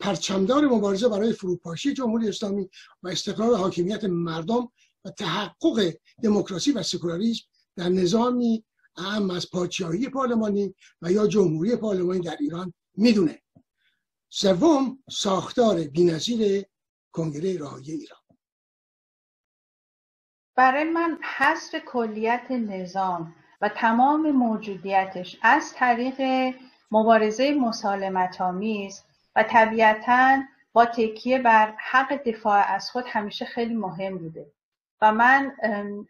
پرچمدار 0.00 0.66
مبارزه 0.66 1.08
برای 1.08 1.32
فروپاشی 1.32 1.92
جمهوری 1.92 2.28
اسلامی 2.28 2.70
و 3.02 3.08
استقرار 3.08 3.54
حاکمیت 3.54 4.04
مردم 4.04 4.68
و 5.04 5.10
تحقق 5.10 5.94
دموکراسی 6.22 6.72
و 6.72 6.82
سکولاریسم 6.82 7.44
در 7.76 7.88
نظامی 7.88 8.64
اعم 8.98 9.30
از 9.30 9.50
پادشاهی 9.50 10.08
پارلمانی 10.08 10.74
و 11.02 11.12
یا 11.12 11.26
جمهوری 11.26 11.76
پارلمانی 11.76 12.20
در 12.20 12.36
ایران 12.40 12.72
می‌دونه. 12.94 13.42
سوم 14.28 14.98
ساختار 15.10 15.76
بینظیر 15.80 16.64
کنگره 17.12 17.58
راهی 17.58 17.92
ایران. 17.92 18.20
برای 20.56 20.84
من 20.84 21.18
حصر 21.38 21.78
کلیت 21.78 22.50
نظام 22.50 23.34
و 23.60 23.68
تمام 23.68 24.30
موجودیتش 24.30 25.38
از 25.42 25.72
طریق 25.74 26.54
مبارزه 26.90 27.54
مسالمت 27.54 28.40
آمیز 28.40 29.02
و 29.36 29.42
طبیعتا 29.42 30.42
با 30.72 30.86
تکیه 30.86 31.38
بر 31.38 31.74
حق 31.78 32.22
دفاع 32.26 32.72
از 32.72 32.90
خود 32.90 33.04
همیشه 33.06 33.44
خیلی 33.44 33.74
مهم 33.74 34.18
بوده. 34.18 34.52
و 35.00 35.12
من 35.12 35.56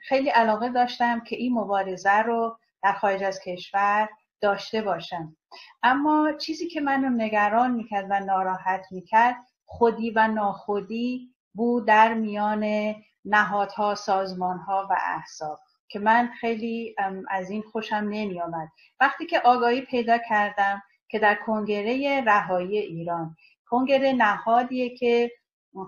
خیلی 0.09 0.29
علاقه 0.29 0.69
داشتم 0.69 1.21
که 1.21 1.37
این 1.37 1.55
مبارزه 1.55 2.19
رو 2.19 2.59
در 2.83 2.93
خارج 2.93 3.23
از 3.23 3.41
کشور 3.41 4.09
داشته 4.41 4.83
باشم. 4.83 5.37
اما 5.83 6.33
چیزی 6.33 6.69
که 6.69 6.81
منو 6.81 7.09
نگران 7.09 7.71
می‌کرد 7.71 8.07
و 8.11 8.21
ناراحت 8.21 8.87
می‌کرد 8.91 9.37
خودی 9.65 10.11
و 10.11 10.29
ناخودی 10.29 11.35
بود 11.55 11.87
در 11.87 12.15
میان 12.15 12.95
نهادها 13.25 13.95
سازمانها 13.95 14.87
و 14.91 14.97
احزاب 15.01 15.61
که 15.89 15.99
من 15.99 16.31
خیلی 16.41 16.97
از 17.31 17.51
این 17.51 17.63
خوشم 17.63 17.97
نمی 17.97 18.41
آمد 18.41 18.69
وقتی 19.01 19.27
که 19.27 19.41
آگاهی 19.41 19.81
پیدا 19.81 20.19
کردم 20.19 20.83
که 21.09 21.19
در 21.19 21.35
کنگره 21.35 22.25
رهایی 22.27 22.79
ایران 22.79 23.37
کنگره 23.67 24.13
نهادیه 24.13 24.97
که 24.97 25.31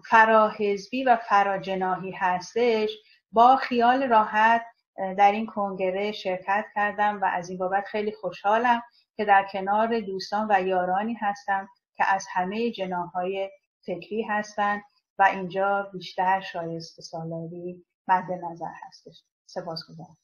فراحزبی 0.08 1.04
و 1.04 1.16
فراجناهی 1.16 2.10
هستش 2.10 2.90
با 3.32 3.56
خیال 3.56 4.02
راحت 4.02 4.66
در 4.96 5.32
این 5.32 5.46
کنگره 5.46 6.12
شرکت 6.12 6.64
کردم 6.74 7.20
و 7.22 7.24
از 7.24 7.48
این 7.48 7.58
بابت 7.58 7.84
خیلی 7.84 8.12
خوشحالم 8.12 8.82
که 9.16 9.24
در 9.24 9.46
کنار 9.52 10.00
دوستان 10.00 10.46
و 10.50 10.62
یارانی 10.66 11.14
هستم 11.14 11.68
که 11.96 12.04
از 12.14 12.26
همه 12.32 12.70
جناهای 12.70 13.50
فکری 13.86 14.22
هستند 14.22 14.82
و 15.18 15.22
اینجا 15.22 15.90
بیشتر 15.92 16.40
شایسته 16.40 17.02
سالاری 17.02 17.84
مد 18.08 18.24
نظر 18.50 18.72
هستش. 18.86 19.24
سپاس 19.46 19.80
گذارم. 19.90 20.16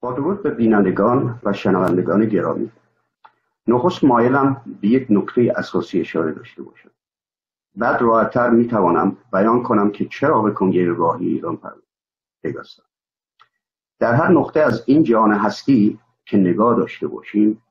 با 0.00 0.12
درود 0.12 0.42
به 0.42 0.50
بینندگان 0.50 1.40
و 1.42 1.52
شنوندگان 1.52 2.26
گرامی. 2.26 2.70
نخست 3.66 4.04
مایلم 4.04 4.78
به 4.80 4.88
یک 4.88 5.06
نکته 5.10 5.52
اساسی 5.56 6.00
اشاره 6.00 6.32
داشته 6.32 6.62
باشم. 6.62 6.90
بعد 7.76 8.02
راحتتر 8.02 8.50
می‌توانم 8.50 9.16
بیان 9.32 9.62
کنم 9.62 9.90
که 9.90 10.08
چرا 10.08 10.42
به 10.42 10.50
کنگره 10.50 10.92
راهی 10.92 11.26
ایران 11.26 11.58
پیوستم. 12.42 12.82
در 14.02 14.14
هر 14.14 14.28
نقطه 14.28 14.60
از 14.60 14.82
این 14.86 15.02
جهان 15.02 15.32
هستی 15.32 15.98
که 16.26 16.36
نگاه 16.36 16.76
داشته 16.76 17.06
باشیم 17.06 17.62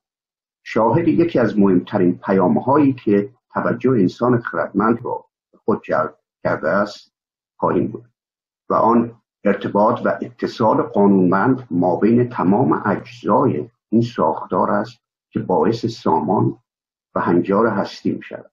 شاهد 0.63 1.07
یکی 1.07 1.39
از 1.39 1.59
مهمترین 1.59 2.19
پیامهایی 2.25 2.93
که 2.93 3.33
توجه 3.53 3.89
انسان 3.89 4.41
خردمند 4.41 5.05
را 5.05 5.25
خود 5.65 5.83
جلب 5.83 6.15
کرده 6.43 6.69
است 6.69 7.13
خواهیم 7.57 7.87
بود 7.87 8.05
و 8.69 8.73
آن 8.73 9.21
ارتباط 9.43 10.01
و 10.05 10.17
اتصال 10.21 10.81
قانونمند 10.81 11.67
ما 11.71 11.95
بین 11.95 12.29
تمام 12.29 12.81
اجزای 12.85 13.69
این 13.89 14.01
ساختار 14.01 14.71
است 14.71 14.99
که 15.29 15.39
باعث 15.39 15.85
سامان 15.85 16.57
و 17.15 17.19
هنجار 17.19 17.67
هستی 17.67 18.11
می 18.11 18.23
شود 18.23 18.50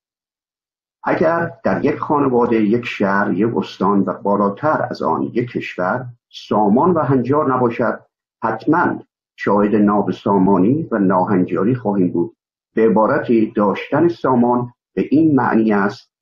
اگر 1.05 1.53
در 1.65 1.85
یک 1.85 1.99
خانواده 1.99 2.57
یک 2.57 2.85
شهر 2.85 3.33
یک 3.33 3.57
استان 3.57 4.01
و 4.01 4.13
بالاتر 4.13 4.87
از 4.91 5.03
آن 5.03 5.23
یک 5.23 5.51
کشور 5.51 6.07
سامان 6.31 6.91
و 6.91 7.01
هنجار 7.01 7.55
نباشد 7.55 8.01
حتما 8.43 9.03
شاهد 9.37 9.75
نابسامانی 9.75 10.89
و 10.91 10.99
ناهنجاری 10.99 11.75
خواهیم 11.75 12.13
بود. 12.13 12.37
به 12.75 12.89
عبارتی 12.89 13.53
داشتن 13.57 14.09
سامان 14.09 14.73
به 14.95 15.09
این 15.11 15.35
معنی 15.35 15.73
است 15.73 16.13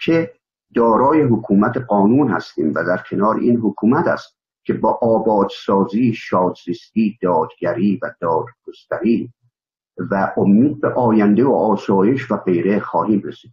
که 0.00 0.34
دارای 0.74 1.22
حکومت 1.22 1.76
قانون 1.76 2.30
هستیم 2.30 2.72
و 2.74 2.84
در 2.84 3.02
کنار 3.10 3.36
این 3.36 3.56
حکومت 3.56 4.06
است 4.06 4.36
که 4.64 4.72
با 4.72 4.98
آبادسازی 5.02 6.14
شادزیستی 6.14 7.18
دادگری 7.22 7.98
و 8.02 8.10
دادگستری 8.20 9.32
و 10.10 10.32
امید 10.36 10.80
به 10.80 10.88
آینده 10.88 11.44
و 11.44 11.52
آسایش 11.52 12.30
و 12.30 12.36
غیره 12.36 12.80
خواهیم 12.80 13.22
رسید. 13.24 13.52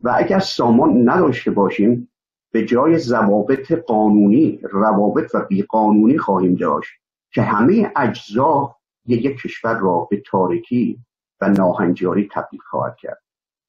و 0.00 0.14
اگر 0.16 0.38
سامان 0.38 1.10
نداشته 1.10 1.50
باشیم 1.50 2.10
به 2.52 2.64
جای 2.64 2.98
ضوابط 2.98 3.72
قانونی 3.72 4.60
روابط 4.62 5.34
و 5.34 5.44
بیقانونی 5.44 6.18
خواهیم 6.18 6.54
داشت 6.54 6.90
که 7.32 7.42
همه 7.42 7.92
اجزا 7.96 8.76
یک 9.06 9.40
کشور 9.40 9.78
را 9.78 10.08
به 10.10 10.22
تاریکی 10.26 10.98
و 11.40 11.48
ناهنجاری 11.48 12.28
تبدیل 12.32 12.60
خواهد 12.60 12.96
کرد. 12.96 13.22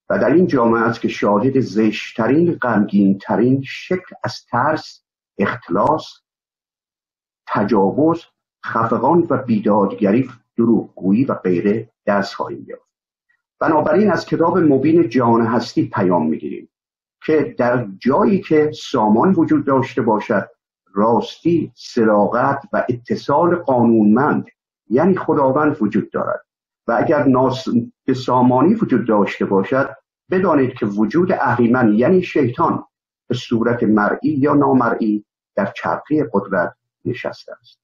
و 0.10 0.20
در 0.20 0.34
این 0.34 0.48
جامعه 0.48 0.82
است 0.82 1.02
که 1.02 1.08
شاهد 1.08 1.60
زشترین 1.60 2.54
غمگینترین 2.54 3.62
شکل 3.66 4.16
از 4.24 4.46
ترس 4.46 5.04
اختلاس 5.38 6.22
تجاوز 7.48 8.26
خفقان 8.66 9.28
و 9.30 9.38
بیدادگری 9.38 10.30
دروغگویی 10.58 11.26
و 11.26 11.34
غیره 11.34 11.90
دست 12.06 12.34
خواهیم 12.34 12.66
یافت. 12.68 12.89
بنابراین 13.60 14.12
از 14.12 14.26
کتاب 14.26 14.58
مبین 14.58 15.10
جهان 15.10 15.46
هستی 15.46 15.90
پیام 15.94 16.30
می‌گیریم 16.30 16.70
که 17.26 17.56
در 17.58 17.88
جایی 18.00 18.42
که 18.42 18.72
سامان 18.74 19.32
وجود 19.32 19.66
داشته 19.66 20.02
باشد 20.02 20.50
راستی 20.94 21.72
سراغت 21.76 22.62
و 22.74 22.86
اتصال 22.90 23.56
قانونمند 23.56 24.46
یعنی 24.90 25.18
خداوند 25.18 25.78
وجود 25.82 26.12
دارد. 26.12 26.46
و 26.88 26.98
اگر 27.00 27.24
ناس 27.24 27.66
به 28.06 28.14
سامانی 28.14 28.74
وجود 28.74 29.08
داشته 29.08 29.46
باشد 29.46 29.96
بدانید 30.32 30.74
که 30.74 30.86
وجود 30.86 31.32
اهریمن 31.32 31.94
یعنی 31.94 32.22
شیطان 32.24 32.84
به 33.28 33.36
صورت 33.36 33.84
مرئی 33.84 34.20
یا 34.24 34.54
نامرئی 34.54 35.26
در 35.56 35.74
چرخی 35.76 36.24
قدرت 36.34 36.74
نشسته 37.06 37.54
است. 37.60 37.80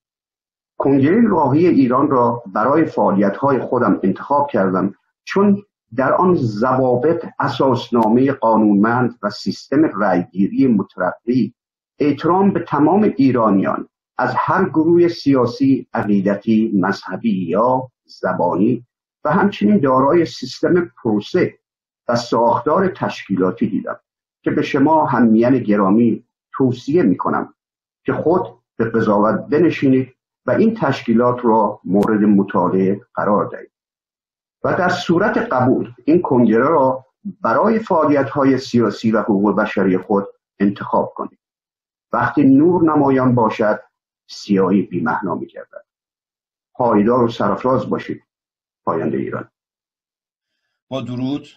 کنگره 0.78 1.28
راهی 1.28 1.68
ایران 1.68 2.10
را 2.10 2.44
برای 2.54 2.86
فعالیت 2.86 3.38
های 3.38 3.60
خودم 3.60 4.00
انتخاب 4.04 4.50
کردم 4.50 4.96
چون 5.26 5.64
در 5.96 6.14
آن 6.14 6.36
ضوابط 6.36 7.26
اساسنامه 7.40 8.32
قانونمند 8.32 9.20
و 9.24 9.30
سیستم 9.30 9.86
رأیگیری 9.86 10.68
مترقی 10.68 11.54
احترام 12.00 12.52
به 12.52 12.60
تمام 12.60 13.14
ایرانیان 13.18 13.90
از 14.18 14.34
هر 14.38 14.70
گروه 14.70 15.08
سیاسی 15.08 15.88
عقیدتی 15.94 16.72
مذهبی 16.76 17.46
یا 17.48 17.92
زبانی 18.06 18.86
و 19.24 19.32
همچنین 19.32 19.80
دارای 19.80 20.26
سیستم 20.26 20.92
پروسه 21.04 21.60
و 22.08 22.16
ساختار 22.16 22.88
تشکیلاتی 22.88 23.68
دیدم 23.68 24.00
که 24.44 24.52
به 24.52 24.62
شما 24.62 25.06
همیان 25.06 25.60
گرامی 25.60 26.26
توصیه 26.54 27.04
می 27.04 27.18
کنم 27.18 27.54
که 28.06 28.14
خود 28.14 28.42
به 28.78 28.86
قضاوت 28.86 29.46
بنشینید 29.50 30.16
و 30.46 30.52
این 30.52 30.74
تشکیلات 30.74 31.46
را 31.46 31.80
مورد 31.84 32.22
مطالعه 32.22 33.02
قرار 33.16 33.46
دهید. 33.46 33.75
و 34.66 34.76
در 34.78 34.90
صورت 34.90 35.38
قبول 35.38 35.94
این 36.06 36.22
کنگره 36.22 36.68
را 36.68 37.06
برای 37.42 37.80
فعالیت 37.80 38.30
های 38.30 38.58
سیاسی 38.58 39.12
و 39.12 39.22
حقوق 39.22 39.56
بشری 39.56 39.98
خود 39.98 40.28
انتخاب 40.60 41.14
کنید 41.16 41.40
وقتی 42.12 42.44
نور 42.44 42.84
نمایان 42.84 43.36
باشد 43.36 43.80
سیاهی 44.28 44.82
بیمهنا 44.82 45.36
می 45.36 45.48
گردد 45.48 45.86
پایدار 46.74 47.24
و 47.24 47.28
سرفراز 47.28 47.90
باشید 47.90 48.24
پاینده 48.84 49.18
ایران. 49.18 49.50
با 50.88 51.02
درود 51.02 51.48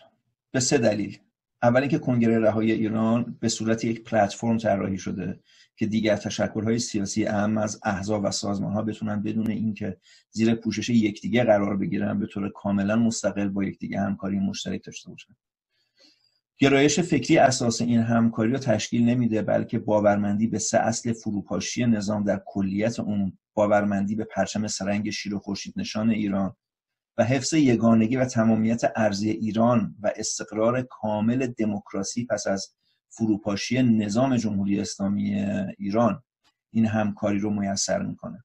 به 0.51 0.61
سه 0.61 0.79
دلیل. 0.79 1.19
اول 1.63 1.81
اینکه 1.81 1.99
کنگره 1.99 2.39
رهایی 2.39 2.73
ایران 2.73 3.37
به 3.41 3.49
صورت 3.49 3.85
یک 3.85 4.05
پلتفرم 4.05 4.59
طراحی 4.59 4.99
شده 4.99 5.41
که 5.77 5.87
دیگر 5.87 6.17
تشکلهای 6.17 6.79
سیاسی 6.79 7.27
اهم 7.27 7.59
از 7.59 7.81
احزاب 7.85 8.25
و 8.25 8.31
سازمان 8.31 8.73
ها 8.73 8.83
بتونن 8.83 9.23
بدون 9.23 9.51
اینکه 9.51 9.97
زیر 10.31 10.55
پوشش 10.55 10.89
یکدیگه 10.89 11.45
قرار 11.45 11.77
بگیرن 11.77 12.19
به 12.19 12.27
طور 12.27 12.49
کاملا 12.49 12.97
مستقل 12.97 13.49
با 13.49 13.65
یکدیگه 13.65 14.01
همکاری 14.01 14.39
مشترک 14.39 14.85
داشته 14.85 15.11
باشن. 15.11 15.35
گرایش 16.59 17.01
فکری 17.01 17.39
اساس 17.39 17.81
این 17.81 18.01
همکاری 18.01 18.53
رو 18.53 18.59
تشکیل 18.59 19.05
نمیده 19.05 19.43
بلکه 19.43 19.79
باورمندی 19.79 20.47
به 20.47 20.59
سه 20.59 20.79
اصل 20.79 21.13
فروپاشی 21.13 21.87
نظام 21.87 22.25
در 22.25 22.43
کلیت 22.47 23.01
اون 23.01 23.39
باورمندی 23.55 24.15
به 24.15 24.25
پرچم 24.25 24.67
سرنگ 24.67 25.11
شیر 25.11 25.35
و 25.35 25.39
خورشید 25.39 25.75
نشان 25.77 26.11
ایران 26.11 26.57
و 27.19 27.25
حفظ 27.25 27.53
یگانگی 27.53 28.17
و 28.17 28.25
تمامیت 28.25 28.83
ارزی 28.97 29.31
ایران 29.31 29.95
و 30.03 30.13
استقرار 30.17 30.83
کامل 30.83 31.47
دموکراسی 31.47 32.27
پس 32.27 32.47
از 32.47 32.75
فروپاشی 33.09 33.83
نظام 33.83 34.37
جمهوری 34.37 34.81
اسلامی 34.81 35.35
ایران 35.79 36.23
این 36.73 36.87
همکاری 36.87 37.39
رو 37.39 37.51
میسر 37.51 38.03
می‌کنه. 38.03 38.45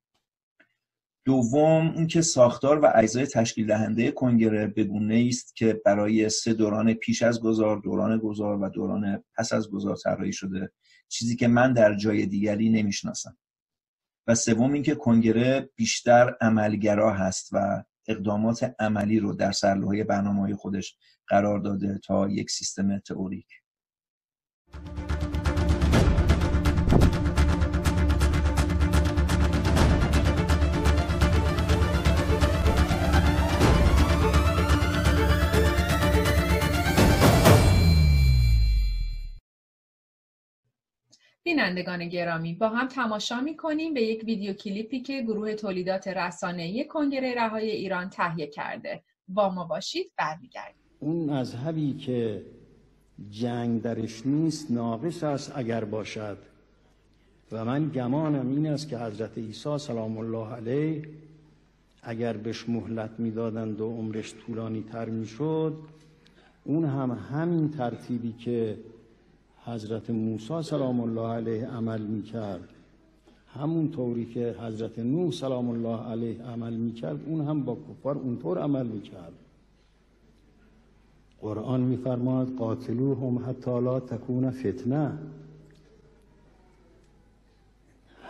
دوم 1.26 1.94
اینکه 1.96 2.22
ساختار 2.22 2.80
و 2.80 2.92
اجزای 2.96 3.26
تشکیل 3.26 3.68
دهنده 3.68 4.12
کنگره 4.12 4.68
بگونه 4.68 5.26
است 5.30 5.56
که 5.56 5.82
برای 5.86 6.30
سه 6.30 6.54
دوران 6.54 6.94
پیش 6.94 7.22
از 7.22 7.42
گذار 7.42 7.78
دوران 7.78 8.18
گذار 8.18 8.62
و 8.62 8.70
دوران 8.70 9.24
پس 9.38 9.54
از 9.54 9.70
گذار 9.70 9.96
طراحی 9.96 10.34
شده 10.34 10.72
چیزی 11.08 11.36
که 11.36 11.48
من 11.48 11.74
در 11.74 11.96
جای 11.96 12.26
دیگری 12.26 12.70
نمی‌شناسم. 12.70 13.38
و 14.28 14.36
سوم 14.36 14.74
اینکه 14.74 14.96
کنگره 14.96 15.70
بیشتر 15.76 16.36
عملگرا 16.42 17.14
هست 17.14 17.50
و 17.52 17.84
اقدامات 18.08 18.76
عملی 18.80 19.20
رو 19.20 19.34
در 19.34 19.52
سرلوحه 19.52 20.04
برنامه 20.04 20.56
خودش 20.56 20.98
قرار 21.28 21.60
داده 21.60 22.00
تا 22.04 22.30
یک 22.30 22.52
سیستم 22.52 23.00
تئوریک. 23.00 23.48
بینندگان 41.44 42.10
گرامی 42.10 42.54
با 42.54 42.70
هم 42.70 42.88
تماشا 42.88 43.42
می 43.42 43.58
کنیم 43.58 43.94
به 43.94 44.02
یک 44.02 44.24
ویدیو 44.24 44.54
کلیپی 44.54 45.00
که 45.00 45.22
گروه 45.22 45.54
تولیدات 45.54 46.08
رسانه‌ای 46.08 46.86
کنگره 46.86 47.36
رهای 47.36 47.72
ایران 47.72 48.10
تهیه 48.10 48.48
کرده. 48.48 49.04
با 49.28 49.50
ما 49.50 49.66
باشید 49.66 50.12
برمیگردیم. 50.18 50.84
اون 51.00 51.30
مذهبی 51.30 51.94
که 51.94 52.42
جنگ 53.32 53.82
درش 53.82 54.26
نیست 54.26 54.72
ناقص 54.72 55.24
است 55.24 55.52
اگر 55.56 55.84
باشد. 55.84 56.38
و 57.52 57.66
من 57.66 57.90
گمانم 57.90 58.50
این 58.50 58.68
است 58.68 58.90
که 58.90 58.98
حضرت 58.98 59.38
عیسی 59.38 59.78
سلام 59.78 60.18
الله 60.18 60.54
علیه 60.54 61.10
اگر 62.04 62.38
بهش 62.38 62.70
مهلت 62.70 63.12
می‌دادند 63.18 63.82
و 63.82 63.90
عمرش 63.90 64.34
طولانی 64.46 64.84
تر 64.92 65.10
می‌شد 65.10 65.78
اون 66.64 66.86
هم 66.86 67.12
همین 67.12 67.72
ترتیبی 67.72 68.32
که 68.32 68.78
حضرت 69.66 70.10
موسی 70.10 70.62
سلام 70.64 71.00
الله 71.00 71.28
علیه 71.28 71.68
عمل 71.68 72.02
می‌کرد. 72.02 72.70
همون 73.48 73.92
طوری 73.92 74.26
که 74.26 74.56
حضرت 74.60 75.00
نوح 75.00 75.32
سلام 75.32 75.70
الله 75.70 75.98
علیه 75.98 76.44
عمل 76.44 76.74
می‌کرد 76.74 77.20
اون 77.26 77.48
هم 77.48 77.64
با 77.64 77.78
کفار 77.90 78.18
اونطور 78.18 78.60
عمل 78.60 78.86
می‌کرد. 78.86 79.34
قرآن 81.42 81.82
میفرماد 81.82 82.56
قاتلوهم 82.56 83.50
حتی 83.50 83.80
لا 83.82 84.00
تکون 84.00 84.52
فتنه. 84.52 85.18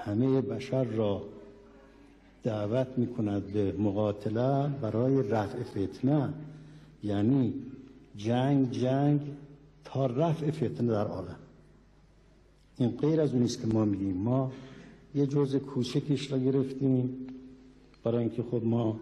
همه 0.05 0.41
بشر 0.41 0.83
را 0.83 1.21
دعوت 2.43 2.87
می‌کند 2.97 3.53
به 3.53 3.71
مقاتله 3.71 4.67
برای 4.81 5.29
رفع 5.29 5.63
فتنه. 5.63 6.33
یعنی 7.03 7.53
جنگ 8.17 8.71
جنگ 8.71 9.21
رفع 9.99 10.51
فتنه 10.51 10.91
در 10.91 11.07
عالم 11.07 11.35
این 12.77 12.89
غیر 12.89 13.21
از 13.21 13.33
اونیست 13.33 13.61
که 13.61 13.67
ما 13.67 13.85
میگیم. 13.85 14.17
ما 14.17 14.51
یه 15.15 15.27
جزء 15.27 15.59
کوچکش 15.59 16.31
را 16.31 16.37
گرفتیم 16.37 17.27
برای 18.03 18.19
اینکه 18.19 18.43
خود 18.43 18.65
ما 18.65 18.99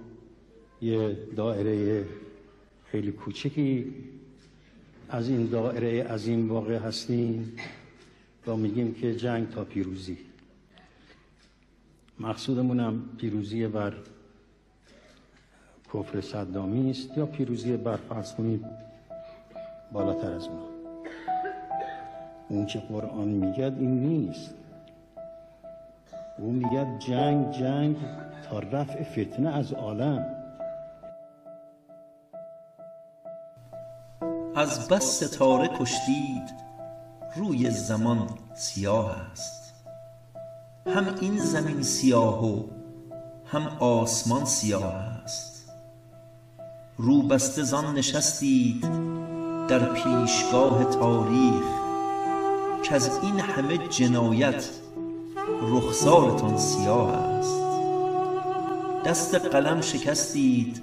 یه 0.82 1.18
دایره 1.36 2.06
خیلی 2.86 3.12
کوچکی 3.12 3.94
از 5.10 5.30
این 5.30 5.46
دایره 5.46 6.06
از 6.10 6.28
این 6.28 6.48
واقع 6.48 6.78
هستیم 6.78 7.54
و 8.48 8.56
میگیم 8.56 8.94
که 8.94 9.16
جنگ 9.16 9.50
تا 9.50 9.64
پیروزی. 9.64 10.18
مقصودمونم 12.20 13.10
پیروزی 13.18 13.68
بر 13.68 13.94
کفر 15.94 16.22
صدامی 16.22 16.92
است 16.92 17.18
یا 17.18 17.26
پیروزی 17.26 17.78
بر 17.78 17.96
فرض 17.96 18.34
کنید 18.36 18.66
بالاتر 19.92 20.32
از 20.32 20.50
ما. 20.50 20.71
اون 22.52 22.66
که 22.66 22.80
قرآن 22.80 23.28
میگد 23.28 23.74
این 23.80 24.00
نیست. 24.00 24.54
او 26.38 26.52
میگد 26.52 27.00
جنگ 27.00 27.52
جنگ 27.52 27.96
تا 28.50 28.60
رفع 28.60 29.04
فتنه 29.04 29.50
از 29.50 29.74
عالم. 29.74 30.26
از 34.56 34.88
بس 34.88 35.24
ستاره 35.24 35.68
کشتید 35.68 36.54
روی 37.36 37.70
زمان 37.70 38.30
سیاه 38.54 39.32
است. 39.32 39.74
هم 40.88 41.16
این 41.22 41.38
زمین 41.38 41.84
سیاه 41.84 42.46
و 42.46 42.64
هم 43.46 43.68
آسمان 43.80 44.46
سیاه 44.46 44.94
است. 45.24 45.72
رو 46.98 47.22
بسته 47.22 47.64
زان 47.64 47.96
نشستید 47.96 48.82
در 49.68 49.94
پیشگاه 49.94 50.84
تاریخ. 50.84 51.81
که 52.84 52.96
از 52.96 53.20
این 53.24 53.40
همه 53.40 53.78
جنایت 53.78 54.70
رخسارتان 55.62 56.58
سیاه 56.58 57.10
است. 57.10 57.62
دست 59.06 59.36
قلم 59.36 59.82
شکستید 59.82 60.82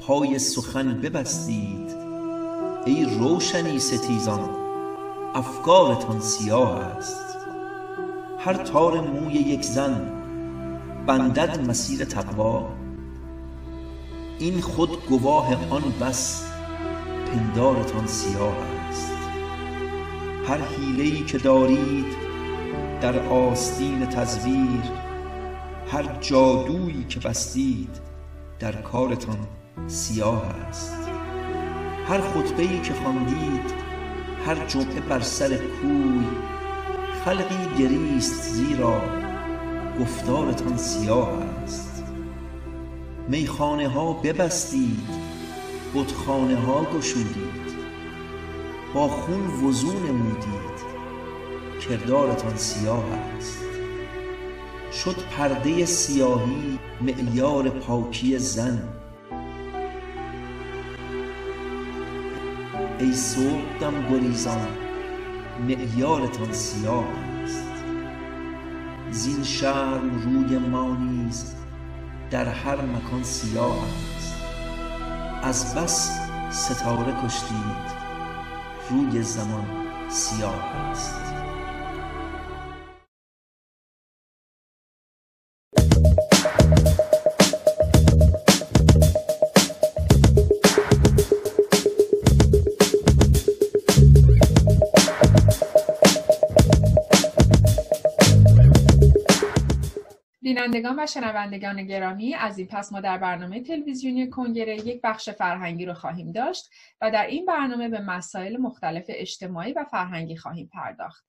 پای 0.00 0.38
سخن 0.38 1.00
ببستید. 1.00 1.94
ای 2.86 3.04
روشنی 3.04 3.78
ستیزان 3.78 4.50
افکارتان 5.34 6.20
سیاه 6.20 6.78
است. 6.78 7.36
هر 8.38 8.54
تار 8.54 9.00
موی 9.00 9.34
یک 9.34 9.62
زن 9.62 10.10
بندد 11.06 11.68
مسیر 11.68 12.04
تقوا. 12.04 12.68
این 14.38 14.60
خود 14.60 15.06
گواه 15.08 15.70
آن 15.70 15.82
بس 16.00 16.44
پندارتان 17.26 18.06
سیاه 18.06 18.54
است. 18.56 18.77
هر 20.48 20.60
حیله‌ای 20.60 21.24
که 21.24 21.38
دارید 21.38 22.16
در 23.00 23.18
آستین 23.18 24.06
تزویر 24.06 24.82
هر 25.92 26.18
جادویی 26.20 27.04
که 27.08 27.20
بستید 27.20 28.00
در 28.58 28.72
کارتان 28.72 29.38
سیاه 29.86 30.46
است. 30.46 31.08
هر 32.08 32.20
خطبه 32.20 32.80
که 32.80 32.94
خواندید 32.94 33.72
هر 34.46 34.66
جمعه 34.66 35.00
بر 35.00 35.20
سر 35.20 35.56
کوی 35.56 36.24
خلقی 37.24 37.78
گریست 37.78 38.42
زیرا 38.42 39.02
گفتارتان 40.00 40.76
سیاه 40.76 41.42
است. 41.64 42.04
میخانه 43.28 43.88
ها 43.88 44.12
ببستید 44.12 45.08
بتخانه 45.94 46.56
ها 46.56 46.84
گشودید. 46.98 47.47
با 48.94 49.08
خون 49.08 49.46
وضو 49.46 49.92
نمودید 49.92 50.78
کردارتان 51.88 52.56
سیاه 52.56 53.04
است. 53.38 53.58
شد 54.92 55.16
پرده 55.36 55.86
سیاهی 55.86 56.78
معیار 57.00 57.68
پاکی 57.68 58.38
زن. 58.38 58.82
ای 62.98 63.12
صبحدم 63.12 64.08
گریزان 64.10 64.68
معیارتان 65.68 66.52
سیاه 66.52 67.04
است. 67.44 67.68
زین 69.10 69.42
شرم 69.44 70.22
روی 70.24 70.58
ما 70.58 70.96
نیز 70.96 71.54
در 72.30 72.44
هر 72.44 72.80
مکان 72.80 73.22
سیاه 73.22 73.78
است. 74.16 74.34
از 75.42 75.74
بس 75.74 76.10
ستاره 76.50 77.14
کشتید. 77.24 77.97
روی 78.90 79.22
زمان 79.22 79.66
سیاه 80.08 80.76
است. 80.76 81.27
بینندگان 100.58 101.00
و 101.00 101.06
شنوندگان 101.06 101.86
گرامی 101.86 102.34
از 102.34 102.58
این 102.58 102.66
پس 102.66 102.92
ما 102.92 103.00
در 103.00 103.18
برنامه 103.18 103.62
تلویزیونی 103.62 104.30
کنگره 104.30 104.76
یک 104.76 105.00
بخش 105.02 105.30
فرهنگی 105.30 105.86
رو 105.86 105.94
خواهیم 105.94 106.32
داشت 106.32 106.70
و 107.00 107.10
در 107.10 107.26
این 107.26 107.46
برنامه 107.46 107.88
به 107.88 108.00
مسائل 108.00 108.56
مختلف 108.56 109.04
اجتماعی 109.08 109.72
و 109.72 109.84
فرهنگی 109.84 110.36
خواهیم 110.36 110.70
پرداخت. 110.72 111.26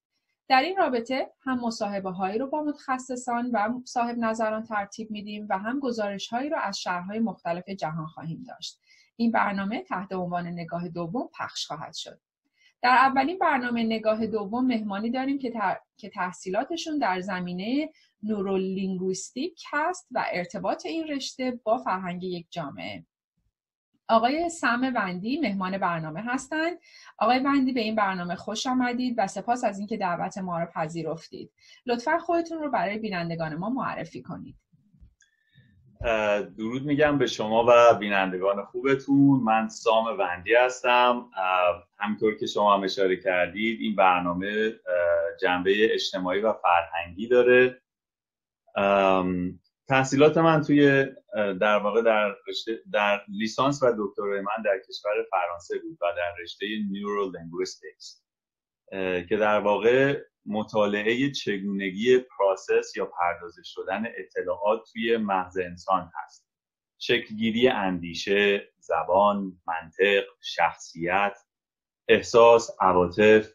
در 0.47 0.61
این 0.61 0.77
رابطه 0.77 1.31
هم 1.41 1.59
مصاحبه 1.59 2.11
هایی 2.11 2.39
رو 2.39 2.47
با 2.47 2.63
متخصصان 2.63 3.51
و 3.53 3.69
صاحب 3.85 4.17
نظران 4.17 4.63
ترتیب 4.63 5.11
میدیم 5.11 5.47
و 5.49 5.57
هم 5.57 5.79
گزارش 5.79 6.27
هایی 6.27 6.49
رو 6.49 6.57
از 6.61 6.79
شهرهای 6.79 7.19
مختلف 7.19 7.69
جهان 7.69 8.07
خواهیم 8.07 8.43
داشت. 8.47 8.79
این 9.15 9.31
برنامه 9.31 9.81
تحت 9.81 10.11
عنوان 10.11 10.47
نگاه 10.47 10.89
دوم 10.89 11.29
پخش 11.39 11.65
خواهد 11.65 11.93
شد. 11.93 12.19
در 12.81 12.89
اولین 12.89 13.37
برنامه 13.37 13.83
نگاه 13.83 14.27
دوم 14.27 14.65
مهمانی 14.65 15.09
داریم 15.09 15.39
که, 15.39 15.53
که 15.97 16.09
تحصیلاتشون 16.09 16.97
در 16.97 17.21
زمینه 17.21 17.89
نورولینگویستیک 18.23 19.63
هست 19.71 20.07
و 20.11 20.25
ارتباط 20.31 20.85
این 20.85 21.07
رشته 21.07 21.59
با 21.63 21.77
فرهنگ 21.77 22.23
یک 22.23 22.47
جامعه. 22.49 23.05
آقای 24.11 24.49
سم 24.49 24.91
وندی 24.95 25.39
مهمان 25.39 25.77
برنامه 25.77 26.21
هستند. 26.21 26.77
آقای 27.17 27.39
وندی 27.39 27.73
به 27.73 27.79
این 27.79 27.95
برنامه 27.95 28.35
خوش 28.35 28.67
آمدید 28.67 29.15
و 29.17 29.27
سپاس 29.27 29.63
از 29.63 29.79
اینکه 29.79 29.97
دعوت 29.97 30.37
ما 30.37 30.59
را 30.59 30.65
پذیرفتید. 30.75 31.51
لطفا 31.85 32.17
خودتون 32.17 32.59
رو 32.59 32.71
برای 32.71 32.97
بینندگان 32.97 33.55
ما 33.55 33.69
معرفی 33.69 34.21
کنید. 34.21 34.55
درود 36.57 36.85
میگم 36.85 37.17
به 37.17 37.27
شما 37.27 37.65
و 37.67 37.95
بینندگان 37.99 38.65
خوبتون. 38.65 39.39
من 39.43 39.67
سام 39.67 40.05
وندی 40.19 40.55
هستم. 40.55 41.29
همینطور 41.99 42.37
که 42.37 42.45
شما 42.45 42.73
هم 42.73 42.83
اشاره 42.83 43.15
کردید 43.15 43.81
این 43.81 43.95
برنامه 43.95 44.73
جنبه 45.41 45.93
اجتماعی 45.93 46.41
و 46.41 46.53
فرهنگی 46.53 47.27
داره. 47.27 47.81
تحصیلات 49.87 50.37
من 50.37 50.61
توی 50.61 51.05
در 51.35 51.77
واقع 51.77 52.01
در 52.01 52.35
رشته 52.47 52.79
در 52.93 53.21
لیسانس 53.27 53.83
و 53.83 53.95
دکترای 53.97 54.41
من 54.41 54.63
در 54.65 54.79
کشور 54.89 55.11
فرانسه 55.31 55.79
بود 55.79 55.97
و 56.01 56.05
در 56.17 56.35
رشته 56.43 56.65
neurolinguistics 56.91 58.23
که 59.29 59.37
در 59.39 59.59
واقع 59.59 60.21
مطالعه 60.45 61.31
چگونگی 61.31 62.17
process 62.17 62.97
یا 62.97 63.05
پردازش 63.05 63.73
شدن 63.73 64.03
اطلاعات 64.17 64.79
توی 64.93 65.17
مغز 65.17 65.57
انسان 65.57 66.11
هست. 66.15 66.49
شکلگیری 66.97 67.67
اندیشه، 67.67 68.69
زبان، 68.79 69.61
منطق، 69.67 70.23
شخصیت، 70.41 71.37
احساس، 72.07 72.69
عواطف، 72.81 73.53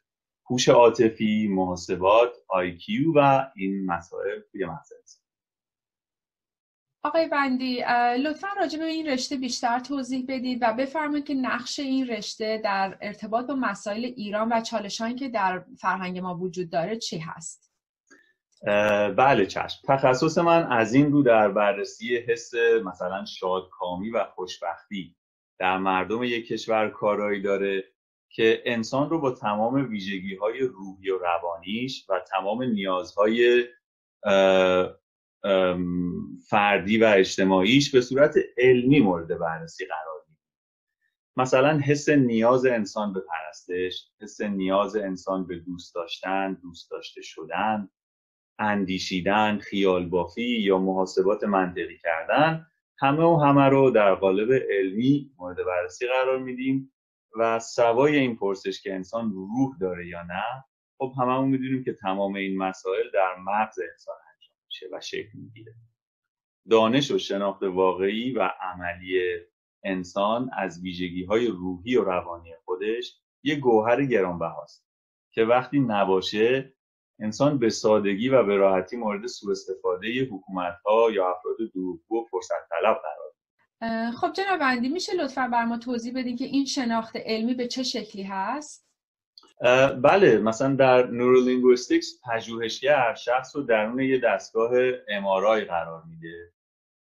هوش 0.50 0.68
عاطفی، 0.68 1.48
محاسبات، 1.48 2.32
آیکیو 2.48 3.12
و 3.16 3.46
این 3.56 3.86
مسائل 3.86 4.40
توی 4.52 4.64
انسان 4.64 4.98
آقای 7.04 7.28
بندی 7.28 7.84
لطفا 8.24 8.48
راجع 8.60 8.78
به 8.78 8.84
این 8.84 9.06
رشته 9.06 9.36
بیشتر 9.36 9.78
توضیح 9.78 10.24
بدید 10.28 10.58
و 10.62 10.72
بفرمایید 10.72 11.26
که 11.26 11.34
نقش 11.34 11.78
این 11.78 12.08
رشته 12.08 12.60
در 12.64 12.98
ارتباط 13.00 13.46
با 13.46 13.54
مسائل 13.54 14.04
ایران 14.04 14.52
و 14.52 14.60
چالشانی 14.60 15.14
که 15.14 15.28
در 15.28 15.64
فرهنگ 15.78 16.18
ما 16.18 16.34
وجود 16.34 16.70
داره 16.70 16.96
چی 16.96 17.18
هست؟ 17.18 17.72
بله 19.16 19.46
چشم. 19.46 19.80
تخصص 19.84 20.38
من 20.38 20.72
از 20.72 20.94
این 20.94 21.12
رو 21.12 21.22
در 21.22 21.48
بررسی 21.48 22.16
حس 22.16 22.54
مثلا 22.84 23.24
شادکامی 23.24 24.10
و 24.10 24.24
خوشبختی 24.24 25.16
در 25.58 25.78
مردم 25.78 26.22
یک 26.22 26.48
کشور 26.48 26.88
کارایی 26.88 27.42
داره. 27.42 27.84
که 28.34 28.62
انسان 28.64 29.10
رو 29.10 29.20
با 29.20 29.30
تمام 29.30 29.74
ویژگی 29.90 30.36
های 30.36 30.58
روحی 30.58 31.10
و 31.10 31.18
روانیش 31.18 32.06
و 32.08 32.20
تمام 32.30 32.62
نیازهای 32.62 33.64
فردی 36.48 36.98
و 36.98 37.04
اجتماعیش 37.16 37.90
به 37.90 38.00
صورت 38.00 38.34
علمی 38.58 39.00
مورد 39.00 39.38
بررسی 39.38 39.84
قرار 39.86 40.22
میده. 40.28 40.40
مثلا 41.36 41.78
حس 41.78 42.08
نیاز 42.08 42.66
انسان 42.66 43.12
به 43.12 43.20
پرستش 43.20 44.10
حس 44.20 44.40
نیاز 44.40 44.96
انسان 44.96 45.46
به 45.46 45.58
دوست 45.58 45.94
داشتن 45.94 46.54
دوست 46.62 46.90
داشته 46.90 47.22
شدن 47.22 47.88
اندیشیدن 48.58 49.58
خیال 49.58 50.08
بافی 50.08 50.60
یا 50.60 50.78
محاسبات 50.78 51.44
منطقی 51.44 51.98
کردن 51.98 52.66
همه 52.98 53.24
و 53.24 53.36
همه 53.36 53.68
رو 53.68 53.90
در 53.90 54.14
قالب 54.14 54.52
علمی 54.70 55.30
مورد 55.38 55.56
بررسی 55.66 56.06
قرار 56.06 56.38
میدیم. 56.38 56.93
و 57.38 57.58
سوای 57.58 58.16
این 58.16 58.36
پرسش 58.36 58.82
که 58.82 58.94
انسان 58.94 59.32
روح 59.32 59.78
داره 59.80 60.08
یا 60.08 60.22
نه 60.22 60.64
خب 60.98 61.12
هممون 61.18 61.48
می‌دونیم 61.48 61.84
که 61.84 61.92
تمام 61.92 62.34
این 62.34 62.58
مسائل 62.58 63.10
در 63.14 63.34
مغز 63.38 63.78
انسان 63.90 64.16
میشه 64.74 64.86
و 64.92 65.00
شکل 65.00 65.38
می‌گیره. 65.38 65.74
دانش 66.70 67.10
و 67.10 67.18
شناخت 67.18 67.62
واقعی 67.62 68.32
و 68.32 68.50
عملی 68.60 69.20
انسان 69.84 70.50
از 70.58 70.82
ویژگی 70.82 71.24
های 71.24 71.46
روحی 71.46 71.96
و 71.96 72.04
روانی 72.04 72.50
خودش 72.64 73.20
یه 73.42 73.56
گوهر 73.56 74.04
گرانبهاست 74.04 74.86
که 75.32 75.44
وقتی 75.44 75.80
نباشه 75.80 76.74
انسان 77.20 77.58
به 77.58 77.70
سادگی 77.70 78.28
و 78.28 78.42
به 78.42 78.56
راحتی 78.56 78.96
مورد 78.96 79.26
سوء 79.26 79.50
استفاده 79.50 80.24
حکومت 80.24 80.74
ها 80.86 81.10
یا 81.10 81.30
افراد 81.30 81.56
دروغگو 81.74 82.20
و 82.20 82.24
فرصت 82.30 82.68
طلب 82.70 82.96
قرار 83.02 83.23
خب 84.20 84.32
جناب 84.32 84.58
بندی 84.60 84.88
میشه 84.88 85.12
لطفا 85.14 85.48
بر 85.48 85.64
ما 85.64 85.78
توضیح 85.78 86.14
بدین 86.14 86.36
که 86.36 86.44
این 86.44 86.64
شناخت 86.64 87.16
علمی 87.16 87.54
به 87.54 87.66
چه 87.66 87.82
شکلی 87.82 88.22
هست؟ 88.22 88.84
بله 90.02 90.38
مثلا 90.38 90.74
در 90.74 91.06
neurolinguistics 91.06 92.20
پژوهشگر 92.24 93.14
شخص 93.14 93.56
رو 93.56 93.62
درون 93.62 94.00
یه 94.00 94.18
دستگاه 94.18 94.70
MRI 95.08 95.64
قرار 95.64 96.02
میده 96.06 96.52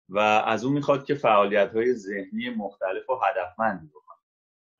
و 0.08 0.18
از 0.18 0.64
اون 0.64 0.74
می‌خواد 0.74 1.04
که 1.04 1.14
فعالیت 1.14 1.72
های 1.72 1.94
ذهنی 1.94 2.50
مختلف 2.50 3.10
و 3.10 3.20
هدفمندی 3.24 3.86
بکنه. 3.86 4.18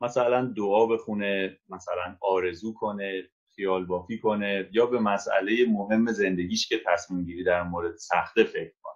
مثلا 0.00 0.52
دعا 0.56 0.86
بخونه 0.86 1.58
مثلا 1.68 2.16
آرزو 2.20 2.74
کنه 2.74 3.22
خیال 3.54 3.84
بافی 3.84 4.18
کنه 4.18 4.68
یا 4.72 4.86
به 4.86 5.00
مسئله 5.00 5.66
مهم 5.68 6.12
زندگیش 6.12 6.68
که 6.68 6.80
تصمیم 6.86 7.24
گیری 7.24 7.44
در 7.44 7.62
مورد 7.62 7.96
سخته 7.96 8.44
فکر 8.44 8.74
کنه. 8.82 8.94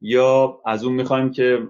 یا 0.00 0.62
از 0.66 0.84
اون 0.84 0.94
می‌خوایم 0.94 1.30
که 1.30 1.68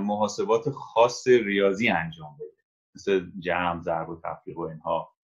محاسبات 0.00 0.70
خاص 0.70 1.26
ریاضی 1.26 1.88
انجام 1.88 2.36
بده. 2.40 2.56
مثل 2.94 3.26
جمع 3.38 3.82
ضرب 3.82 4.08
و 4.08 4.20
تفریق 4.24 4.58
و 4.58 4.60
اینها. 4.60 5.16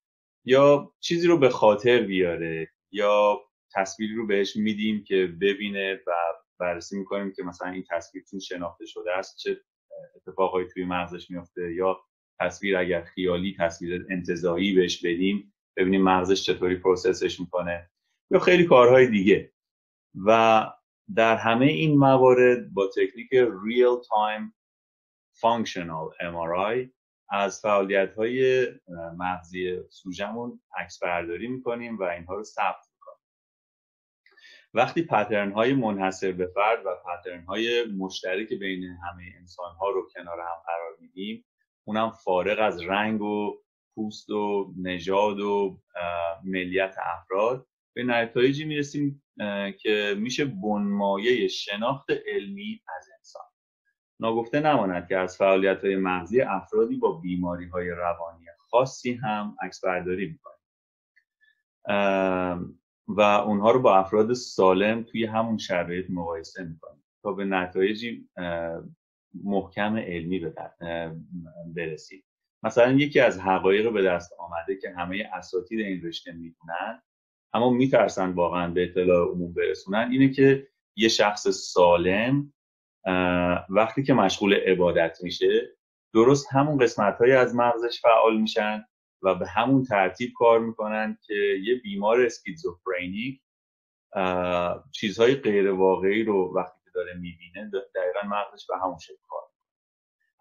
یا 0.45 0.93
چیزی 1.01 1.27
رو 1.27 1.39
به 1.39 1.49
خاطر 1.49 2.03
بیاره 2.03 2.69
یا 2.91 3.41
تصویری 3.75 4.15
رو 4.15 4.27
بهش 4.27 4.57
میدیم 4.57 5.05
که 5.05 5.27
ببینه 5.41 5.95
و 6.07 6.13
بررسی 6.59 6.99
می‌کنیم 6.99 7.33
که 7.33 7.43
مثلا 7.43 7.71
این 7.71 7.85
تصویر 7.91 8.25
چون 8.31 8.41
شناخته 8.41 8.87
شده 8.87 9.13
است 9.13 9.37
چه 9.37 9.61
اتفاقایی 10.17 10.69
توی 10.69 10.85
مغزش 10.85 11.31
میفته 11.31 11.75
یا 11.75 12.01
تصویر 12.41 12.77
اگر 12.77 13.05
خیالی 13.05 13.57
تصویر 13.59 14.07
انتظایی 14.11 14.75
بهش 14.75 15.05
بدیم 15.05 15.55
ببینیم 15.77 16.03
مغزش 16.03 16.43
چطوری 16.43 16.77
پروسسش 16.77 17.41
می‌کنه 17.41 17.91
یا 18.31 18.39
خیلی 18.39 18.65
کارهای 18.65 19.07
دیگه. 19.07 19.53
و 20.27 20.67
در 21.15 21.37
همه 21.37 21.67
این 21.67 21.99
موارد 21.99 22.75
با 22.75 22.87
تکنیک 22.87 23.31
Real 23.33 24.05
Time 24.07 24.53
Functional 25.41 26.17
MRI 26.21 26.91
از 27.29 27.61
فعالیت 27.61 28.15
های 28.15 28.67
مغزی 29.19 29.81
سوژمون 29.91 30.61
عکس 30.79 31.03
برداری 31.03 31.49
می‌کنیم 31.49 31.99
و 31.99 32.03
اینها 32.03 32.35
رو 32.35 32.45
ثبت 32.45 32.89
می‌کنیم. 32.95 33.19
وقتی 34.75 35.03
پترن 35.03 35.53
های 35.53 35.75
منحصر 35.75 36.33
به 36.33 36.47
فرد 36.47 36.87
و 36.87 36.97
پترن 37.05 37.45
های 37.45 37.85
مشترک 37.85 38.49
بین 38.53 38.85
همه 38.85 39.23
انسان 39.39 39.75
ها 39.75 39.91
رو 39.91 40.09
کنار 40.15 40.41
هم 40.41 40.63
قرار 40.67 40.97
میدیم 41.01 41.45
اونم 41.85 42.11
فارغ 42.11 42.59
از 42.61 42.83
رنگ 42.83 43.23
و 43.23 43.63
پوست 43.95 44.31
و 44.31 44.73
نژاد 44.83 45.41
و 45.41 45.81
ملیت 46.45 46.97
افراد 46.99 47.67
به 47.95 48.03
نتایجی 48.03 48.65
می‌رسیم 48.65 49.23
که 49.81 50.17
میشه 50.19 50.45
بنمایه 50.45 51.49
شناخت 51.49 52.11
علمی 52.27 52.83
از 52.99 53.09
انسان. 53.19 53.43
ناگفته 54.21 54.61
نماند 54.61 55.09
که 55.09 55.17
از 55.17 55.37
فعالیت 55.37 55.85
های 55.85 55.97
مغزی 55.97 56.41
افرادی 56.41 56.97
با 56.97 57.13
بیماری 57.13 57.69
های 57.69 57.91
روانی 57.91 58.47
خاصی 58.59 59.15
هم 59.15 59.57
عکس 59.63 59.85
برداری 59.85 60.27
می‌کنیم. 60.27 60.59
و 63.09 63.21
اونها 63.21 63.71
رو 63.71 63.83
با 63.83 63.97
افراد 63.97 64.33
سالم 64.33 65.03
توی 65.03 65.25
همون 65.25 65.59
شرایط 65.59 66.07
مقایسه 66.11 66.65
می‌کنیم 66.65 67.05
تا 67.23 67.33
به 67.33 67.45
نتایجی 67.45 68.29
محکم 69.45 69.97
علمی 69.97 70.53
برسید 71.77 72.25
مثلا 72.63 72.93
یکی 72.93 73.21
از 73.21 73.41
حقایق 73.41 73.93
به 73.93 74.03
دست 74.03 74.33
آمده 74.39 74.77
که 74.77 74.91
همه 74.91 75.31
اساتید 75.35 75.81
این 75.81 76.03
رشته 76.03 76.33
می‌دونن 76.33 77.03
اما 77.55 77.71
میترسن 77.71 78.31
واقعا 78.33 78.69
به 78.69 78.83
اطلاع 78.83 79.29
عموم 79.29 79.53
برسونن. 79.53 80.09
اینه 80.11 80.29
که 80.29 80.69
یه 80.97 81.09
شخص 81.09 81.49
سالم 81.49 82.53
وقتی 83.69 84.03
که 84.03 84.15
مشغول 84.15 84.55
عبادت 84.55 85.19
میشه 85.23 85.77
درست 86.15 86.47
همون 86.53 86.79
قسمت 86.79 87.19
های 87.19 87.33
از 87.33 87.55
مغزش 87.55 88.01
فعال 88.01 88.41
میشن 88.41 88.85
و 89.23 89.35
به 89.35 89.47
همون 89.47 89.85
ترتیب 89.85 90.33
کار 90.37 90.61
می‌کنن 90.61 91.19
که 91.23 91.35
یه 91.63 91.75
بیمار 91.75 92.21
اسکیزوفرینیک 92.21 93.43
چیزهای 94.93 95.35
غیر 95.35 95.71
واقعی 95.71 96.25
رو 96.25 96.53
وقتی 96.57 96.81
که 96.85 96.91
داره 96.95 97.15
می‌بینه 97.15 97.71
دقیقا 97.71 98.29
مغزش 98.29 98.67
به 98.67 98.75
همون 98.83 98.99
شکل 98.99 99.23
کار 99.29 99.43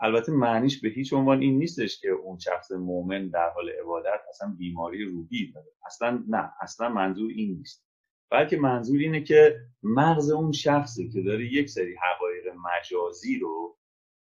البته 0.02 0.32
معنیش 0.32 0.82
به 0.82 0.90
هیچ 0.90 1.14
عنوان 1.14 1.42
این 1.42 1.58
نیستش 1.58 2.00
که 2.00 2.10
اون 2.10 2.38
شخص 2.38 2.72
مؤمن 2.72 3.28
در 3.28 3.50
حال 3.50 3.70
عبادت 3.70 4.22
اصلا 4.30 4.56
بیماری 4.58 5.06
روحی 5.06 5.52
داره. 5.52 5.72
اصلا 5.86 6.24
نه 6.28 6.52
اصلا 6.62 6.90
منظور 6.90 7.32
این 7.32 7.58
نیست. 7.58 7.86
بلکه 8.32 8.58
منظور 8.58 9.00
اینه 9.00 9.24
که 9.24 9.60
مغز 9.84 10.32
اون 10.32 10.52
شخصی 10.52 11.10
که 11.10 11.22
داره 11.22 11.54
یک 11.54 11.70
سری 11.70 11.96
حقایق 11.96 12.44
مجازی 12.48 13.40
رو 13.40 13.78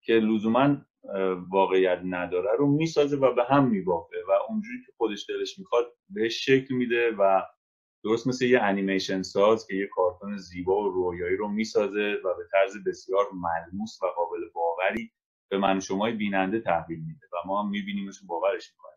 که 0.05 0.13
لزوما 0.13 0.77
واقعیت 1.51 2.01
نداره 2.05 2.51
رو 2.59 2.67
می‌سازه 2.67 3.17
و 3.17 3.35
به 3.35 3.45
هم 3.45 3.69
میبافه 3.69 4.17
و 4.29 4.33
اونجوری 4.49 4.79
که 4.87 4.93
خودش 4.97 5.27
دلش 5.29 5.59
می‌خواد 5.59 5.93
بهش 6.09 6.45
شکل 6.45 6.75
میده 6.75 7.11
و 7.19 7.43
درست 8.05 8.27
مثل 8.27 8.45
یه 8.45 8.61
انیمیشن 8.61 9.23
ساز 9.23 9.67
که 9.67 9.75
یه 9.75 9.87
کارتون 9.87 10.37
زیبا 10.37 10.85
و 10.85 10.93
رویایی 10.93 11.37
رو 11.37 11.49
می‌سازه 11.49 12.17
و 12.25 12.35
به 12.37 12.45
طرز 12.53 12.85
بسیار 12.87 13.27
ملموس 13.33 13.99
و 14.03 14.07
قابل 14.07 14.41
باوری 14.55 15.13
به 15.53 15.59
من 15.59 15.81
شمای 15.81 16.13
بیننده 16.13 16.61
تحویل 16.61 17.01
میده 17.01 17.27
و 17.33 17.37
ما 17.47 17.63
هم 17.63 17.71
و 18.23 18.27
باورش 18.27 18.73
می‌کنیم. 18.73 18.93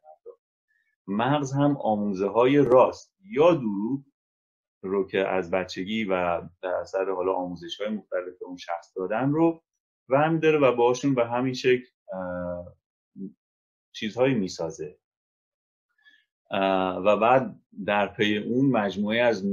مغز 1.07 1.53
هم 1.53 1.77
آموزه 1.77 2.27
های 2.27 2.57
راست 2.57 3.15
یا 3.23 3.53
دروغ 3.53 4.01
رو 4.81 5.07
که 5.07 5.27
از 5.27 5.51
بچگی 5.51 6.03
و 6.03 6.41
در 6.61 6.69
اثر 6.69 7.09
حالا 7.09 7.33
آموزش 7.33 7.81
های 7.81 7.89
مختلف 7.89 8.33
اون 8.45 8.57
شخص 8.57 8.93
دادن 8.95 9.31
رو 9.31 9.63
و 10.09 10.15
داره 10.39 10.59
و 10.59 10.75
باشون 10.75 11.15
به 11.15 11.27
همین 11.27 11.53
شکل 11.53 11.85
چیزهایی 13.91 14.35
می‌سازه. 14.35 14.99
و 17.05 17.17
بعد 17.17 17.59
در 17.85 18.07
پی 18.07 18.37
اون 18.37 18.65
مجموعه 18.65 19.21
از 19.21 19.45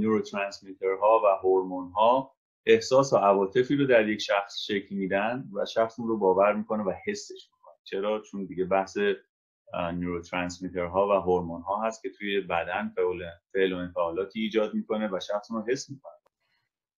ها 1.00 1.22
و 1.24 1.38
هورمون 1.42 1.90
ها 1.90 2.36
احساس 2.66 3.12
و 3.12 3.16
عواطفی 3.16 3.76
رو 3.76 3.86
در 3.86 4.08
یک 4.08 4.20
شخص 4.20 4.58
شکل 4.66 4.94
میدن 4.94 5.44
و 5.54 5.64
شخص 5.64 6.00
اون 6.00 6.08
رو 6.08 6.18
باور 6.18 6.54
می‌کنه 6.54 6.82
و 6.82 6.92
حسش 7.06 7.48
می‌کنه. 7.52 7.74
چرا؟ 7.84 8.20
چون 8.20 8.44
دیگه 8.44 8.64
بحث 8.64 8.96
ها 10.76 11.08
و 11.08 11.12
هورمون 11.12 11.62
ها 11.62 11.82
هست 11.82 12.02
که 12.02 12.10
توی 12.10 12.40
بدن 12.40 12.94
فعل 13.52 13.72
و 13.72 13.76
انفعالاتی 13.76 14.40
ایجاد 14.40 14.74
می‌کنه 14.74 15.08
و 15.08 15.20
شخص 15.20 15.50
رو 15.50 15.64
حس 15.68 15.90
می‌کنه. 15.90 16.12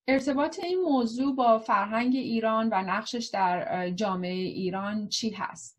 ارتباط 0.08 0.64
این 0.64 0.80
موضوع 0.82 1.36
با 1.36 1.58
فرهنگ 1.58 2.14
ایران 2.16 2.68
و 2.72 2.82
نقشش 2.82 3.30
در 3.32 3.90
جامعه 3.90 4.32
ایران 4.32 5.08
چی 5.08 5.30
هست؟ 5.30 5.78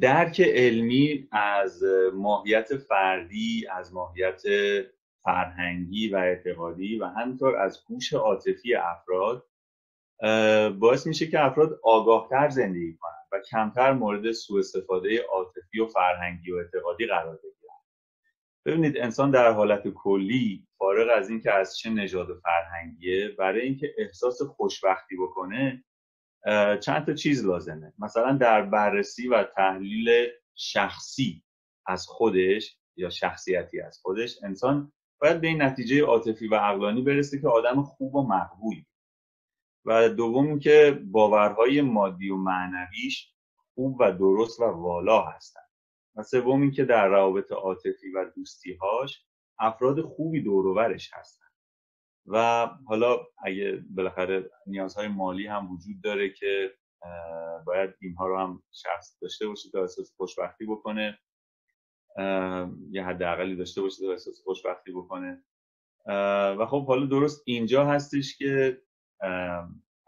درک 0.00 0.40
علمی 0.40 1.28
از 1.32 1.84
ماهیت 2.14 2.76
فردی 2.76 3.66
از 3.72 3.94
ماهیت 3.94 4.42
فرهنگی 5.24 6.08
و 6.08 6.16
اعتقادی 6.16 6.98
و 6.98 7.06
همینطور 7.06 7.56
از 7.56 7.84
هوش 7.90 8.12
عاطفی 8.12 8.74
افراد 8.74 9.46
باعث 10.78 11.06
میشه 11.06 11.26
که 11.26 11.44
افراد 11.44 11.80
آگاهتر 11.82 12.48
زندگی 12.48 12.96
کنند 13.00 13.28
و 13.32 13.40
کمتر 13.50 13.92
مورد 13.92 14.32
سوء 14.32 14.58
استفاده 14.58 15.22
عاطفی 15.22 15.80
و 15.80 15.86
فرهنگی 15.86 16.52
و 16.52 16.56
اعتقادی 16.56 17.06
قرار 17.06 17.36
بگیرن. 17.36 17.54
ببینید 18.66 18.98
انسان 18.98 19.30
در 19.30 19.52
حالت 19.52 19.88
کلی 19.88 20.66
فارغ 20.78 21.08
از 21.16 21.30
اینکه 21.30 21.52
از 21.52 21.78
چه 21.78 21.90
نژاد 21.90 22.30
و 22.30 22.40
فرهنگیه 22.40 23.28
برای 23.28 23.60
اینکه 23.60 23.94
احساس 23.98 24.42
خوشبختی 24.42 25.16
بکنه 25.16 25.84
چند 26.80 27.06
تا 27.06 27.14
چیز 27.14 27.46
لازمه. 27.46 27.92
مثلا 27.98 28.32
در 28.32 28.62
بررسی 28.62 29.28
و 29.28 29.44
تحلیل 29.56 30.28
شخصی 30.54 31.44
از 31.86 32.06
خودش 32.06 32.76
یا 32.96 33.10
شخصیتی 33.10 33.80
از 33.80 33.98
خودش 34.02 34.38
انسان 34.42 34.92
باید 35.20 35.40
به 35.40 35.46
این 35.46 35.62
نتیجه 35.62 36.02
عاطفی 36.02 36.48
و 36.48 36.54
عقلانی 36.54 37.02
برسه 37.02 37.40
که 37.40 37.48
آدم 37.48 37.82
خوب 37.82 38.14
و 38.14 38.26
مقبولی 38.26 38.86
و 39.84 40.08
دوم 40.08 40.58
که 40.58 41.02
باورهای 41.04 41.80
مادی 41.80 42.30
و 42.30 42.36
معنویش 42.36 43.34
خوب 43.74 43.96
و 44.00 44.12
درست 44.12 44.60
و 44.60 44.64
والا 44.64 45.22
هستند 45.22 45.68
و 46.16 46.22
سوم 46.22 46.70
که 46.70 46.84
در 46.84 47.08
روابط 47.08 47.52
عاطفی 47.52 48.10
و 48.14 48.30
دوستیهاش 48.36 49.24
افراد 49.58 50.00
خوبی 50.00 50.42
دوروورش 50.42 51.10
هستن. 51.12 51.44
و 52.26 52.66
حالا 52.86 53.18
اگه 53.44 53.84
بالاخره 53.90 54.50
نیازهای 54.66 55.08
مالی 55.08 55.46
هم 55.46 55.72
وجود 55.72 56.00
داره 56.02 56.30
که 56.30 56.74
باید 57.66 57.94
اینها 58.00 58.26
رو 58.26 58.38
هم 58.38 58.62
شخص 58.72 59.18
داشته 59.22 59.48
باشه 59.48 59.70
تا 59.70 59.80
احساس 59.80 60.14
خوشبختی 60.16 60.66
بکنه. 60.66 61.18
یه 62.90 63.04
حداقلی 63.04 63.56
داشته 63.56 63.82
باشه 63.82 64.06
تا 64.06 64.12
احساس 64.12 64.40
خوشبختی 64.44 64.92
بکنه. 64.92 65.42
و 66.58 66.66
خب 66.70 66.86
حالا 66.86 67.06
درست 67.06 67.42
اینجا 67.46 67.86
هستش 67.86 68.38
که 68.38 68.82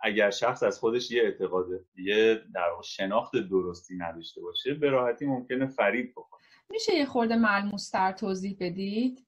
اگر 0.02 0.30
شخص 0.30 0.62
از 0.62 0.78
خودش 0.78 1.10
یه 1.10 1.22
اعتقاد 1.22 1.66
یه 1.96 2.40
در 2.54 2.68
شناخت 2.84 3.36
درستی 3.36 3.96
نداشته 3.96 4.40
باشه 4.40 4.74
به 4.74 4.90
راحتی 4.90 5.26
ممکنه 5.26 5.66
فرید 5.66 6.12
بکنه 6.12 6.40
میشه 6.70 6.94
یه 6.94 7.04
خورده 7.04 7.36
ملموستر 7.36 8.12
توضیح 8.12 8.56
بدید؟ 8.60 9.26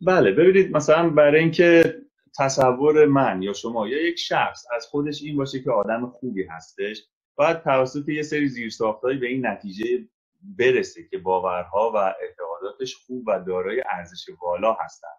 بله 0.00 0.32
ببینید 0.32 0.76
مثلا 0.76 1.10
برای 1.10 1.40
اینکه 1.40 1.94
تصور 2.38 3.06
من 3.06 3.42
یا 3.42 3.52
شما 3.52 3.88
یا 3.88 4.08
یک 4.08 4.18
شخص 4.18 4.66
از 4.76 4.86
خودش 4.86 5.22
این 5.22 5.36
باشه 5.36 5.62
که 5.62 5.70
آدم 5.70 6.06
خوبی 6.06 6.44
هستش 6.44 7.04
باید 7.34 7.62
توسط 7.62 8.08
یه 8.08 8.22
سری 8.22 8.48
زیرساختهایی 8.48 9.18
به 9.18 9.26
این 9.26 9.46
نتیجه 9.46 10.08
برسه 10.40 11.08
که 11.08 11.18
باورها 11.18 11.92
و 11.94 11.96
اعتقاداتش 11.96 12.96
خوب 12.96 13.24
و 13.28 13.40
دارای 13.46 13.82
ارزش 13.90 14.26
والا 14.42 14.72
هستند 14.72 15.18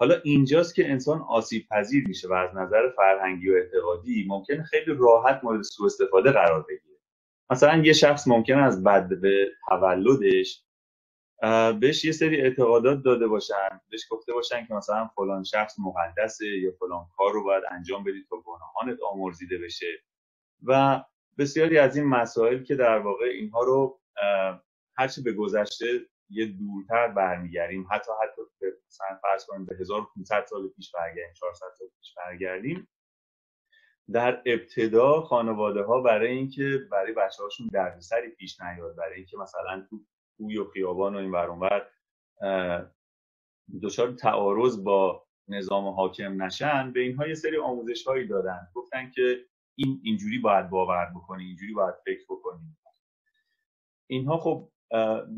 حالا 0.00 0.20
اینجاست 0.24 0.74
که 0.74 0.90
انسان 0.90 1.20
آسیب 1.20 1.66
پذیر 1.70 2.08
میشه 2.08 2.28
و 2.28 2.32
از 2.32 2.56
نظر 2.56 2.90
فرهنگی 2.96 3.50
و 3.50 3.54
اعتقادی 3.54 4.26
ممکنه 4.28 4.62
خیلی 4.62 4.94
راحت 4.98 5.40
مورد 5.44 5.62
سوء 5.62 5.86
استفاده 5.86 6.32
قرار 6.32 6.62
بگیره. 6.62 6.98
مثلا 7.50 7.82
یه 7.84 7.92
شخص 7.92 8.28
ممکن 8.28 8.58
از 8.58 8.84
بد 8.84 9.20
به 9.20 9.50
تولدش 9.68 10.64
بهش 11.80 12.04
یه 12.04 12.12
سری 12.12 12.40
اعتقادات 12.40 13.02
داده 13.02 13.26
باشن 13.26 13.80
بهش 13.90 14.06
گفته 14.10 14.32
باشن 14.32 14.66
که 14.66 14.74
مثلا 14.74 15.10
فلان 15.16 15.44
شخص 15.44 15.74
مقدسه 15.78 16.46
یا 16.46 16.72
فلان 16.80 17.06
کار 17.16 17.32
رو 17.32 17.44
باید 17.44 17.64
انجام 17.70 18.04
بدی 18.04 18.24
تا 18.30 18.36
گناهانت 18.36 18.98
آمرزیده 19.12 19.58
بشه. 19.58 20.02
و 20.62 21.02
بسیاری 21.38 21.78
از 21.78 21.96
این 21.96 22.06
مسائل 22.06 22.62
که 22.62 22.74
در 22.74 22.98
واقع 22.98 23.24
اینها 23.24 23.62
رو 23.62 24.00
هرچی 24.98 25.22
به 25.22 25.32
گذشته 25.32 25.86
یه 26.30 26.46
دورتر 26.46 27.08
برمیگردیم 27.08 27.86
حتی 27.90 28.12
حتی 28.22 28.42
مثلا 28.88 29.18
فرض 29.22 29.46
کنیم 29.46 29.64
به 29.64 29.76
1500 29.76 30.44
سال 30.46 30.68
پیش 30.68 30.92
برگردیم 30.92 31.34
400 31.34 31.66
سال 31.78 31.88
پیش 32.00 32.14
برگردیم 32.16 32.88
در 34.12 34.42
ابتدا 34.46 35.20
خانواده 35.20 35.82
ها 35.82 36.00
برای 36.00 36.32
اینکه 36.32 36.78
برای 36.90 37.12
بچه 37.12 37.42
هاشون 37.42 37.66
دردسری 37.72 38.28
پیش 38.28 38.60
نیاد 38.60 38.96
برای 38.96 39.16
اینکه 39.16 39.36
مثلا 39.36 39.86
تو 39.90 40.00
کوی 40.36 40.58
و 40.58 40.64
خیابان 40.64 41.14
و 41.14 41.18
این 41.18 41.30
ور 41.30 41.90
دچار 43.82 44.12
تعارض 44.12 44.84
با 44.84 45.26
نظام 45.48 45.88
حاکم 45.88 46.42
نشن 46.42 46.92
به 46.92 47.00
اینها 47.00 47.28
یه 47.28 47.34
سری 47.34 47.58
آموزش 47.58 48.06
هایی 48.06 48.26
دادن. 48.28 48.68
گفتن 48.74 49.10
که 49.10 49.46
این 49.78 50.00
اینجوری 50.04 50.38
باید 50.38 50.70
باور 50.70 51.12
بکنی 51.16 51.44
اینجوری 51.44 51.72
باید 51.72 51.94
فکر 52.04 52.24
بکنی. 52.28 52.76
اینها 54.06 54.38
خب 54.38 54.68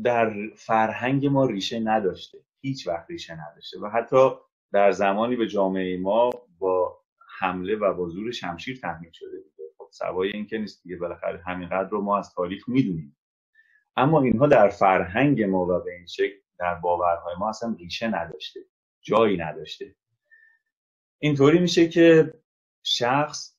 در 0.03 0.33
فرهنگ 0.55 1.25
ما 1.25 1.45
ریشه 1.45 1.79
نداشته. 1.79 2.37
هیچ 2.61 2.87
وقت 2.87 3.05
ریشه 3.09 3.49
نداشته 3.49 3.79
و 3.79 3.89
حتی 3.89 4.29
در 4.73 4.91
زمانی 4.91 5.35
به 5.35 5.47
جامعه 5.47 5.97
ما 5.97 6.29
با 6.59 6.97
حمله 7.39 7.75
و 7.75 7.93
با 7.93 8.07
زور 8.07 8.31
شمشیر 8.31 8.79
تحمیل 8.81 9.11
شده 9.13 9.37
بوده. 9.37 9.63
خب 9.77 9.89
سوای 9.91 10.31
این 10.33 10.45
که 10.45 10.57
نیست 10.57 10.83
دیگه 10.83 10.97
بالاخره 10.97 11.43
همینقدر 11.45 11.89
رو 11.89 12.01
ما 12.01 12.17
از 12.17 12.33
تاریخ 12.33 12.69
می‌دونیم. 12.69 13.17
اما 13.95 14.21
اینها 14.21 14.47
در 14.47 14.69
فرهنگ 14.69 15.43
ما 15.43 15.65
و 15.65 15.79
به 15.79 15.95
این 15.97 16.05
شکل 16.05 16.35
در 16.59 16.75
باورهای 16.75 17.35
ما 17.39 17.49
اصلا 17.49 17.75
ریشه 17.79 18.07
نداشته 18.07 18.59
جایی 19.01 19.37
نداشته. 19.37 19.95
اینطوری 21.19 21.59
میشه 21.59 21.89
که 21.89 22.33
شخص 22.83 23.57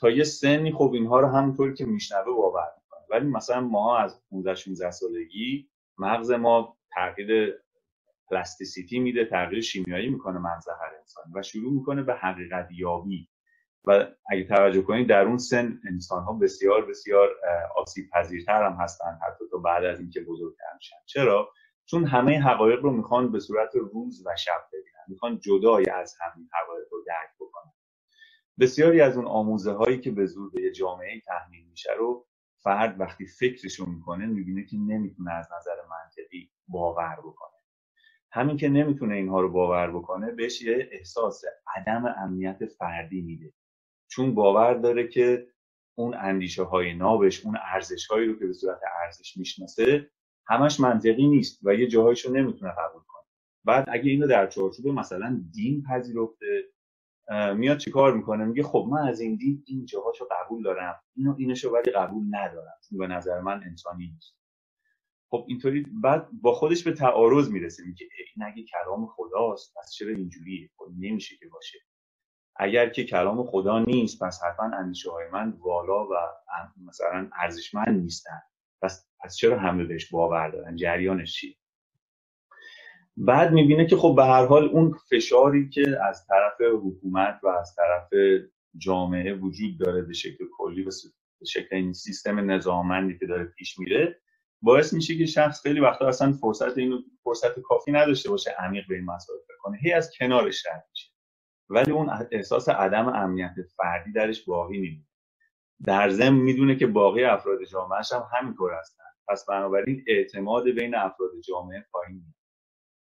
تا 0.00 0.10
یه 0.10 0.24
سنی 0.24 0.72
خب 0.72 0.90
اینها 0.94 1.20
رو 1.20 1.28
همونطوری 1.28 1.74
که 1.74 1.84
میشنوه 1.84 2.34
باور 2.36 2.79
ولی 3.10 3.26
مثلا 3.26 3.60
ما 3.60 3.98
از 3.98 4.22
15 4.30 4.54
16 4.54 4.90
سالگی 4.90 5.70
مغز 5.98 6.30
ما 6.30 6.76
تغییر 6.90 7.54
پلاستیسیتی 8.30 8.98
میده 8.98 9.24
تغییر 9.24 9.60
شیمیایی 9.60 10.08
می‌کنه 10.08 10.38
مغز 10.38 10.68
هر 10.68 10.94
انسان 11.00 11.24
و 11.34 11.42
شروع 11.42 11.72
می‌کنه 11.72 12.02
به 12.02 12.14
حقیقت 12.14 12.68
یابی 12.70 13.28
و 13.84 14.06
اگه 14.30 14.44
توجه 14.44 14.82
کنید 14.82 15.08
در 15.08 15.24
اون 15.24 15.38
سن 15.38 15.80
انسان 15.88 16.22
ها 16.24 16.32
بسیار 16.32 16.86
بسیار 16.86 17.28
آسیب 17.76 18.10
پذیرتر 18.12 18.62
هم 18.62 18.72
هستن 18.72 19.18
حتی 19.26 19.44
تا 19.50 19.58
بعد 19.58 19.84
از 19.84 20.00
اینکه 20.00 20.20
بزرگتر 20.20 20.74
میشن. 20.76 20.96
چرا؟ 21.06 21.52
چون 21.86 22.04
همه 22.04 22.40
حقایق 22.40 22.80
رو 22.80 22.90
می‌خوان 22.90 23.32
به 23.32 23.40
صورت 23.40 23.70
روز 23.74 24.26
و 24.26 24.36
شب 24.36 24.68
ببینن. 24.72 25.04
می‌خوان 25.08 25.40
جدای 25.40 25.90
از 25.90 26.14
همین 26.20 26.48
حقایق 26.52 26.86
رو 26.90 27.04
درک 27.06 27.30
بکنن. 27.40 27.72
بسیاری 28.60 29.00
از 29.00 29.16
اون 29.16 29.26
آموزه 29.26 29.72
هایی 29.72 30.00
که 30.00 30.10
به 30.10 30.26
زور 30.26 30.50
به 30.50 30.72
جامعه 30.72 31.20
تحمیل 31.20 31.66
میشه 31.70 31.92
رو 31.98 32.26
فرد 32.62 33.00
وقتی 33.00 33.26
فکرشو 33.26 33.86
می‌کنه 33.86 34.26
می‌بینه 34.26 34.64
که 34.64 34.76
نمی‌تونه 34.76 35.32
از 35.32 35.48
نظر 35.58 35.76
منطقی 35.90 36.50
باور 36.68 37.16
بکنه. 37.24 37.50
همین 38.32 38.56
که 38.56 38.68
نمی‌تونه 38.68 39.14
اینها 39.14 39.40
رو 39.40 39.52
باور 39.52 39.90
بکنه 39.90 40.32
بهش 40.32 40.62
یه 40.62 40.88
احساس 40.92 41.42
عدم 41.76 42.14
امنیت 42.18 42.66
فردی 42.66 43.20
میده. 43.20 43.52
چون 44.10 44.34
باور 44.34 44.74
داره 44.74 45.08
که 45.08 45.46
اون 45.98 46.14
اندیشه 46.14 46.62
های 46.62 46.94
نابش 46.94 47.44
اون 47.44 47.56
ارزش 47.74 48.06
هایی 48.06 48.26
رو 48.26 48.38
که 48.38 48.46
به 48.46 48.52
صورت 48.52 48.80
ارزش 49.04 49.36
می‌شناسه 49.36 50.10
همش 50.46 50.80
منطقی 50.80 51.26
نیست 51.28 51.60
و 51.62 51.74
یه 51.74 51.86
جاهایش 51.86 52.24
رو 52.24 52.34
نمی‌تونه 52.34 52.72
قبول 52.72 53.02
کنه. 53.02 53.24
بعد 53.64 53.84
اگه 53.88 54.10
اینو 54.10 54.26
در 54.26 54.46
چارچوب 54.46 54.86
مثلا 54.86 55.42
دین 55.52 55.82
پذیرفته 55.82 56.64
میاد 57.56 57.78
چیکار 57.78 58.16
می‌کنه؟ 58.16 58.44
میگه 58.44 58.62
خب 58.62 58.88
من 58.90 59.08
از 59.08 59.20
این 59.20 59.36
دین 59.36 59.64
این 59.66 59.84
جاهاشو 59.84 60.28
قبول 60.30 60.62
دارم. 60.62 61.00
اینو 61.16 61.34
اینشو 61.38 61.70
ولی 61.70 61.92
قبول 61.92 62.24
ندارم. 62.30 62.74
به 62.98 63.06
نظر 63.06 63.40
من 63.40 63.62
انسانی 63.64 64.08
نیست. 64.08 64.36
خب 65.30 65.44
اینطوری 65.48 65.86
بعد 66.02 66.28
با 66.42 66.52
خودش 66.52 66.84
به 66.84 66.92
تعارض 66.92 67.50
می‌رسه. 67.50 67.82
میگه 67.86 68.06
این 68.36 68.46
اگه 68.46 68.64
کلام 68.64 69.06
خداست 69.06 69.74
پس 69.76 69.92
چرا 69.92 70.10
اینجوریه 70.10 70.70
خب 70.76 70.86
نمیشه 70.98 71.36
که 71.36 71.48
باشه. 71.48 71.78
اگر 72.56 72.88
که 72.88 73.04
کلام 73.04 73.44
خدا 73.44 73.78
نیست 73.78 74.22
پس 74.22 74.40
حتما 74.44 74.76
اندیشه 74.76 75.10
های 75.10 75.28
من 75.32 75.50
والا 75.50 76.06
و 76.06 76.14
مثلا 76.86 77.30
ارزشمند 77.42 78.02
نیستن. 78.02 78.40
پس 78.82 79.08
پس 79.20 79.36
چرا 79.36 79.58
همه 79.58 79.84
بهش 79.84 80.10
باور 80.10 80.50
دارن؟ 80.50 80.76
جریانش 80.76 81.34
چیه؟ 81.34 81.56
بعد 83.16 83.52
می‌بینه 83.52 83.86
که 83.86 83.96
خب 83.96 84.14
به 84.16 84.24
هر 84.24 84.46
حال 84.46 84.68
اون 84.68 84.94
فشاری 85.10 85.68
که 85.68 85.98
از 86.08 86.26
طرف 86.26 86.60
حکومت 86.60 87.40
و 87.42 87.48
از 87.48 87.74
طرف 87.76 88.08
جامعه 88.76 89.34
وجود 89.34 89.78
داره 89.78 90.02
به 90.02 90.12
شکل 90.12 90.44
کلی 90.58 90.82
به 90.82 90.90
شکل 91.46 91.76
این 91.76 91.92
سیستم 91.92 92.50
نظاممندی 92.50 93.18
که 93.18 93.26
داره 93.26 93.44
پیش 93.44 93.78
میره 93.78 94.20
باعث 94.62 94.92
میشه 94.92 95.18
که 95.18 95.26
شخص 95.26 95.62
خیلی 95.62 95.80
وقتا 95.80 96.08
اصلا 96.08 96.32
فرصت 96.32 96.78
اینو 96.78 96.98
فرصت 97.24 97.60
کافی 97.60 97.92
نداشته 97.92 98.30
باشه 98.30 98.50
عمیق 98.58 98.84
به 98.88 98.94
این 98.94 99.04
مسائل 99.04 99.38
فکر 99.48 99.56
کنه. 99.58 99.78
هی 99.82 99.92
از 99.92 100.10
کنارش 100.18 100.66
رد 100.66 100.86
میشه. 100.90 101.10
ولی 101.68 101.92
اون 101.92 102.10
احساس 102.32 102.68
عدم 102.68 103.08
امنیت 103.08 103.54
فردی 103.76 104.12
درش 104.12 104.44
باقی 104.44 104.78
نمیمونه. 104.78 105.06
در 105.86 106.10
ضمن 106.10 106.38
می‌دونه 106.38 106.76
که 106.76 106.86
باقی 106.86 107.24
افراد 107.24 107.64
جامعهش 107.64 108.12
هم 108.12 108.28
همینطور 108.32 108.74
هستن. 108.74 109.04
پس 109.28 109.46
بنابراین 109.48 110.04
اعتماد 110.06 110.64
بین 110.64 110.94
افراد 110.94 111.30
جامعه 111.48 111.86
پایین 111.92 112.34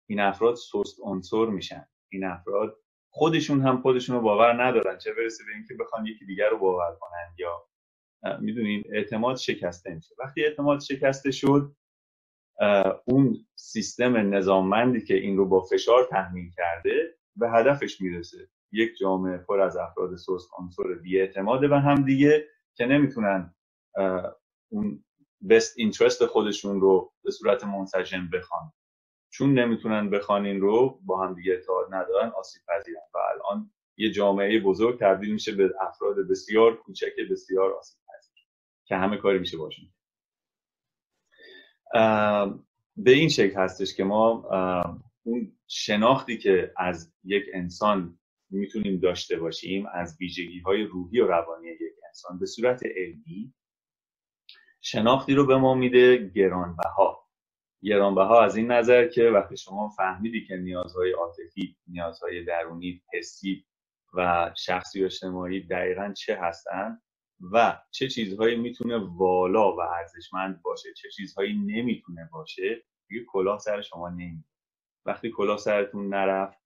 این 0.09 0.21
افراد 0.21 0.55
سست 0.55 0.97
عنصر 1.03 1.47
میشن. 1.47 1.87
این 2.13 2.25
افراد 2.25 2.77
خودشون 3.11 3.61
هم 3.63 3.83
خودشون 3.83 4.17
رو 4.17 4.23
باور 4.23 4.65
ندارن 4.65 4.99
چه 4.99 5.13
برسه 5.15 5.45
به 5.45 5.53
اینکه 5.55 5.75
بخوان 5.81 6.07
یکی 6.07 6.27
دیگر 6.27 6.49
رو 6.51 6.59
باور 6.59 6.97
کنن 7.01 7.35
یا 7.39 7.69
می‌دونین 8.41 8.85
اعتماد 8.93 9.37
شکسته 9.37 9.95
میشه 9.95 10.15
وقتی 10.19 10.45
اعتماد 10.45 10.81
شکسته 10.81 11.31
شد 11.31 11.77
اون 13.07 13.47
سیستم 13.57 14.35
نظاممندی 14.35 15.01
که 15.05 15.15
این 15.15 15.37
رو 15.37 15.47
با 15.49 15.61
فشار 15.63 16.09
تحمیل 16.11 16.51
کرده 16.51 17.19
به 17.37 17.51
هدفش 17.51 18.01
می‌رسه. 18.01 18.49
یک 18.73 18.97
جامعه 18.97 19.39
پر 19.39 19.61
از 19.61 19.77
افراد 19.77 20.17
سست 20.17 20.51
عنصر 20.59 20.95
بیاعتماد 21.03 21.69
به 21.71 21.81
هم 21.81 22.05
دیگه 22.05 22.47
که 22.77 22.87
نمی‌تونن 22.87 23.55
اون 24.73 25.05
بست 25.51 25.79
اینترست 25.79 26.27
خودشون 26.27 26.81
رو 26.81 27.13
به 27.25 27.31
صورت 27.31 27.65
منسجم 27.65 28.31
بخوان. 28.33 28.73
چون 29.31 29.59
نمی‌تونن 29.59 30.11
بخوان 30.11 30.47
این 30.47 30.61
رو 30.61 31.01
با 31.03 31.27
هم 31.27 31.35
دیگه 31.35 31.53
اتحاد 31.53 31.95
ندارن 31.95 32.29
آسیب 32.29 32.63
پذیرن 32.69 33.01
و 33.15 33.19
الان 33.19 33.71
یه 33.97 34.11
جامعه 34.11 34.61
بزرگ 34.61 35.01
تبدیل 35.01 35.33
میشه 35.33 35.53
به 35.53 35.75
افراد 35.81 36.17
بسیار 36.31 36.77
کوچک 36.77 37.13
بسیار 37.31 37.73
آسیب 37.73 37.99
پذیر 38.09 38.45
که 38.85 38.97
همه 38.97 39.17
کاری 39.17 39.39
میشه 39.39 39.57
باشون. 39.57 39.85
به 42.97 43.11
این 43.11 43.29
شکل 43.29 43.57
هستش 43.57 43.95
که 43.95 44.05
ما 44.05 44.49
اون 45.23 45.53
شناختی 45.67 46.39
که 46.39 46.73
از 46.77 47.13
یک 47.25 47.45
انسان 47.53 48.19
می‌تونیم 48.51 49.01
داشته 49.01 49.37
باشیم 49.37 49.87
از 49.95 50.17
ویژگی 50.21 50.61
های 50.61 50.83
روحی 50.83 51.21
و 51.21 51.27
روانی 51.27 51.69
یک 51.69 51.81
انسان 52.07 52.39
به 52.39 52.47
صورت 52.47 52.83
علمی 52.97 53.55
شناختی 54.81 55.35
رو 55.35 55.47
به 55.47 55.57
ما 55.57 55.75
میده 55.75 56.17
گرانبها. 56.17 57.28
گرانبها 57.83 58.45
از 58.45 58.57
این 58.57 58.71
نظر 58.71 59.09
که 59.09 59.31
وقتی 59.31 59.57
شما 59.57 59.89
فهمیدی 59.89 60.47
که 60.47 60.57
نیازهای 60.57 61.13
عاطفی 61.13 61.77
نیازهای 61.87 62.45
درونی 62.45 63.03
حسی 63.15 63.65
و 64.15 64.51
شخصی 64.57 65.03
و 65.03 65.05
اجتماعی 65.05 65.67
دقیقا 65.67 66.13
چه 66.17 66.39
هستن 66.41 67.01
و 67.53 67.79
چه 67.91 68.09
چیزهایی 68.09 68.57
می‌تونه 68.57 68.97
والا 68.97 69.77
و 69.77 69.81
ارزشمند 69.81 70.63
باشه 70.63 70.89
چه 70.97 71.09
چیزهایی 71.11 71.59
نمی‌تونه 71.59 72.29
باشه 72.33 72.85
دیگه 73.09 73.25
کلاه 73.29 73.59
سر 73.59 73.83
شما 73.83 74.09
نمی 74.09 74.45
وقتی 75.07 75.31
کلاه 75.31 75.59
سرتون 75.59 76.15
نرفت 76.15 76.59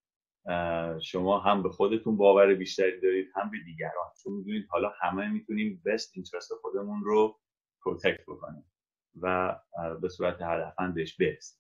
شما 1.00 1.38
هم 1.38 1.62
به 1.62 1.68
خودتون 1.68 2.16
باور 2.16 2.54
بیشتری 2.54 3.00
دارید 3.00 3.28
هم 3.36 3.50
به 3.50 3.56
دیگران. 3.64 4.12
چون 4.22 4.32
می‌دونید 4.32 4.66
حالا 4.70 4.92
همه 5.00 5.28
می‌تونیم 5.28 5.82
best 5.86 6.12
interest 6.14 6.52
خودمون 6.60 7.04
رو 7.04 7.40
protect 7.84 8.22
بکنیم. 8.28 8.71
و 9.20 9.56
به 10.02 10.08
صورت 10.08 10.36
هدفمند 10.42 10.94
بهش 10.94 11.16
برسیم 11.16 11.58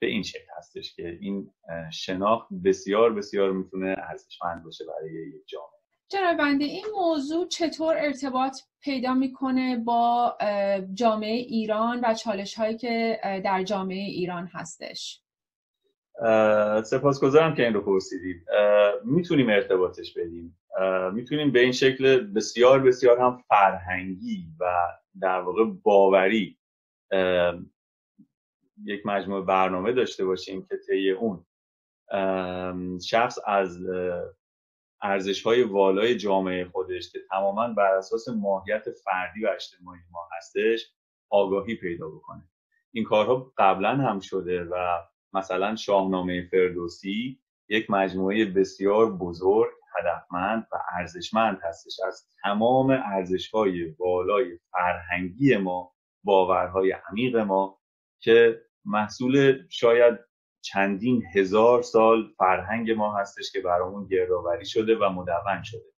به 0.00 0.06
این 0.06 0.22
شکل 0.22 0.46
هستش 0.58 0.94
که 0.94 1.18
این 1.20 1.50
شناخت 1.92 2.48
بسیار 2.64 3.12
بسیار 3.12 3.52
می‌تونه 3.52 3.96
ارزشمند 3.98 4.64
باشه 4.64 4.84
برای 4.84 5.12
یک 5.28 5.46
جامعه. 5.46 5.80
جناب 6.08 6.36
بنده 6.36 6.64
این 6.64 6.84
موضوع 6.96 7.48
چطور 7.48 7.96
ارتباط 7.98 8.56
پیدا 8.80 9.14
می‌کنه 9.14 9.76
با 9.76 10.36
جامعه 10.94 11.36
ایران 11.36 12.00
و 12.04 12.14
چالش 12.14 12.54
هایی 12.54 12.76
که 12.76 13.20
در 13.44 13.62
جامعه 13.62 14.04
ایران 14.04 14.46
هستش؟ 14.52 15.22
سپاسگزارم 16.84 17.54
که 17.54 17.64
این 17.64 17.74
رو 17.74 17.80
پرسیدید. 17.80 18.46
می‌تونیم 19.04 19.48
ارتباطش 19.50 20.14
بدیم. 20.14 20.58
می‌تونیم 21.12 21.52
به 21.52 21.60
این 21.60 21.72
شکل 21.72 22.20
بسیار 22.20 22.80
بسیار 22.80 23.20
هم 23.20 23.36
فرهنگی 23.48 24.46
و 24.60 24.64
در 25.20 25.40
واقع 25.40 25.64
باوری 25.64 26.59
یک 28.84 29.06
مجموعه 29.06 29.42
برنامه 29.42 29.92
داشته 29.92 30.24
باشیم 30.24 30.66
که 30.66 30.76
طی 30.86 31.10
اون. 31.10 31.46
شخص 33.00 33.38
از 33.46 33.78
ارزش 35.02 35.42
های 35.42 35.62
والای 35.62 36.16
جامعه 36.16 36.64
خودش 36.64 37.12
که 37.12 37.18
تماما 37.30 37.68
بر 37.68 37.94
اساس 37.94 38.28
ماهیت 38.28 38.84
فردی 38.90 39.44
و 39.44 39.48
اجتماعی 39.54 40.00
ما 40.10 40.28
هستش 40.36 40.92
آگاهی 41.30 41.74
پیدا 41.74 42.08
بکنه. 42.08 42.48
این 42.92 43.04
کارها 43.04 43.52
قبلا 43.58 43.96
هم 43.96 44.20
شده 44.20 44.64
و 44.64 45.02
مثلا 45.32 45.76
شاهنامه 45.76 46.48
فردوسی 46.50 47.40
یک 47.68 47.90
مجموعه 47.90 48.44
بسیار 48.44 49.12
بزرگ 49.12 49.70
هدفمند 49.98 50.66
و 50.72 50.76
ارزشمند 50.98 51.60
هستش. 51.62 52.00
از 52.06 52.28
تمام 52.42 52.90
ارزشهای 52.90 53.84
بالای 53.84 54.58
فرهنگی 54.72 55.56
ما 55.56 55.92
باورهای 56.24 56.94
عمیق 57.08 57.36
ما 57.36 57.80
که 58.20 58.62
محصول 58.84 59.62
شاید 59.68 60.18
چندین 60.60 61.22
هزار 61.34 61.82
سال 61.82 62.32
فرهنگ 62.38 62.90
ما 62.90 63.16
هستش 63.16 63.52
که 63.52 63.60
برامون 63.60 64.06
گردآوری 64.06 64.66
شده 64.66 64.96
و 64.96 65.08
مدون 65.08 65.62
شده. 65.62 65.90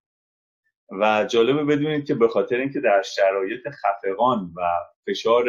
و 1.00 1.24
جالبه 1.24 1.64
بدونید 1.64 2.06
که 2.06 2.14
به 2.14 2.28
خاطر 2.28 2.56
اینکه 2.56 2.80
در 2.80 3.02
شرایط 3.02 3.68
خفقان 3.68 4.52
و 4.56 4.60
فشار 5.06 5.44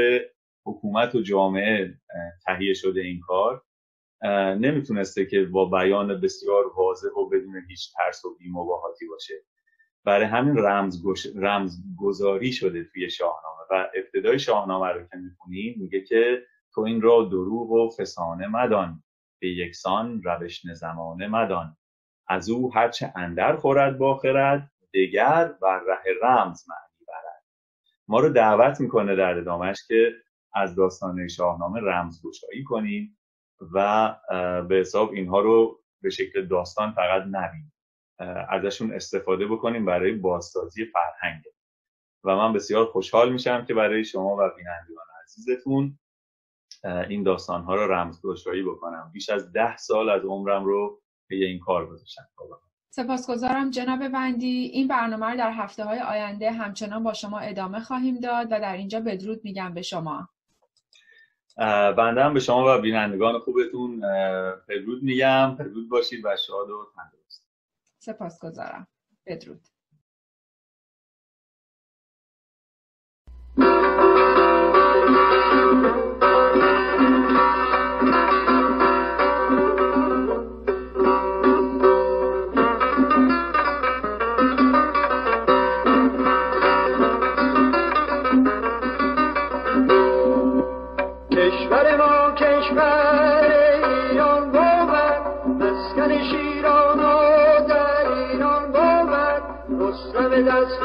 حکومت 0.66 1.16
و 1.16 1.22
جامعه 1.22 1.94
تهیه 2.46 2.74
شده 2.74 3.02
این 3.02 3.20
کار 3.20 3.64
نمی‌تونسته 4.60 5.26
که 5.26 5.46
با 5.46 5.66
بیان 5.66 6.22
بسیار 6.22 6.74
واضح 6.78 7.10
و 7.10 7.30
بدون 7.30 7.62
هیچ 7.70 7.94
ترس 7.98 8.26
و 8.26 8.36
بیمباهاتی 8.36 9.08
باشه. 9.08 9.34
برای 10.06 10.26
همین 10.26 10.58
رمز, 10.58 11.04
رمز 11.36 11.78
گذاری 11.98 12.52
شده 12.52 12.84
توی 12.84 13.10
شاهنامه 13.10 13.62
و 13.72 13.88
ابتدای 13.96 14.40
شاهنامه 14.40 14.88
رو 14.88 15.04
که 15.04 15.18
می‌خونیم 15.18 15.76
میگه 15.80 16.02
که 16.02 16.44
تو 16.74 16.82
این 16.82 17.02
را 17.02 17.24
دروغ 17.24 17.72
و 17.72 17.90
فسانه 18.00 18.48
مدان 18.48 19.04
به 19.42 19.48
یکسان 19.50 20.22
روش 20.24 20.62
زمانه 20.74 21.28
مدان. 21.28 21.78
از 22.28 22.50
او 22.50 22.74
هرچه 22.74 23.14
اندر 23.16 23.56
خورد 23.56 23.98
با 23.98 24.18
خرد 24.18 24.72
دگر 24.94 25.56
و 25.62 25.66
ره 25.88 26.14
رمز 26.24 26.64
معنی 26.70 27.06
برد. 27.08 27.44
ما 28.08 28.20
رو 28.20 28.30
دعوت 28.30 28.82
می‌کنه 28.82 29.16
در 29.16 29.38
ادامهش 29.38 29.88
که 29.88 30.12
از 30.56 30.76
داستان 30.76 31.28
شاهنامه 31.28 31.80
رمز 31.82 32.22
گشایی 32.26 32.64
کنیم 32.64 33.20
و 33.74 34.10
به 34.70 34.76
حساب 34.76 35.12
اینها 35.12 35.40
رو 35.40 35.80
به 36.02 36.10
شکل 36.10 36.46
داستان 36.48 36.92
فقط 36.92 37.24
نبینیم. 37.32 37.73
ازشون 38.50 38.94
استفاده 38.94 39.48
بکنیم 39.48 39.86
برای 39.86 40.12
بازسازی 40.12 40.86
فرهنگ. 40.86 41.44
و 42.24 42.36
من 42.36 42.54
بسیار 42.54 42.86
خوشحال 42.86 43.32
میشم 43.32 43.66
که 43.66 43.74
برای 43.74 44.06
شما 44.06 44.36
و 44.36 44.50
بینندگان 44.58 45.06
عزیزتون 45.24 46.00
این 47.10 47.24
داستان 47.24 47.64
ها 47.64 47.76
رو 47.76 47.92
رمزگشایی 47.92 48.64
بکنم. 48.64 49.10
بیش 49.14 49.30
از 49.30 49.52
ده 49.52 49.78
سال 49.78 50.10
از 50.10 50.22
عمرم 50.26 50.66
رو 50.66 51.02
به 51.30 51.36
این 51.36 51.60
کار 51.60 51.88
گذاشتم. 51.88 52.24
سپاسگزارم 52.90 53.70
جناب 53.70 54.08
بندی. 54.08 54.70
این 54.74 54.88
برنامه 54.88 55.26
رو 55.26 55.38
در 55.38 55.52
هفته 55.52 55.84
های 55.84 56.00
آینده 56.00 56.52
همچنان 56.52 57.04
با 57.04 57.14
شما 57.14 57.40
ادامه 57.40 57.80
خواهیم 57.80 58.20
داد 58.20 58.48
و 58.52 58.60
در 58.60 58.74
اینجا 58.74 59.00
بدرود 59.00 59.40
میگم 59.44 59.74
به 59.74 59.82
شما. 59.82 60.30
بنده 61.98 62.24
هم 62.24 62.34
به 62.34 62.40
شما 62.40 62.78
و 62.78 62.82
بینندگان 62.82 63.40
خوبتون 63.40 64.00
بدرود 64.70 65.04
میگم. 65.04 65.56
بدرود 65.56 65.90
باشید 65.90 66.26
و 66.26 66.38
شاد 66.48 66.70
و 66.70 66.88
تندرست. 66.96 67.23
سپاسگزارم. 68.04 68.88
بدرود. 69.26 69.68
without 100.34 100.83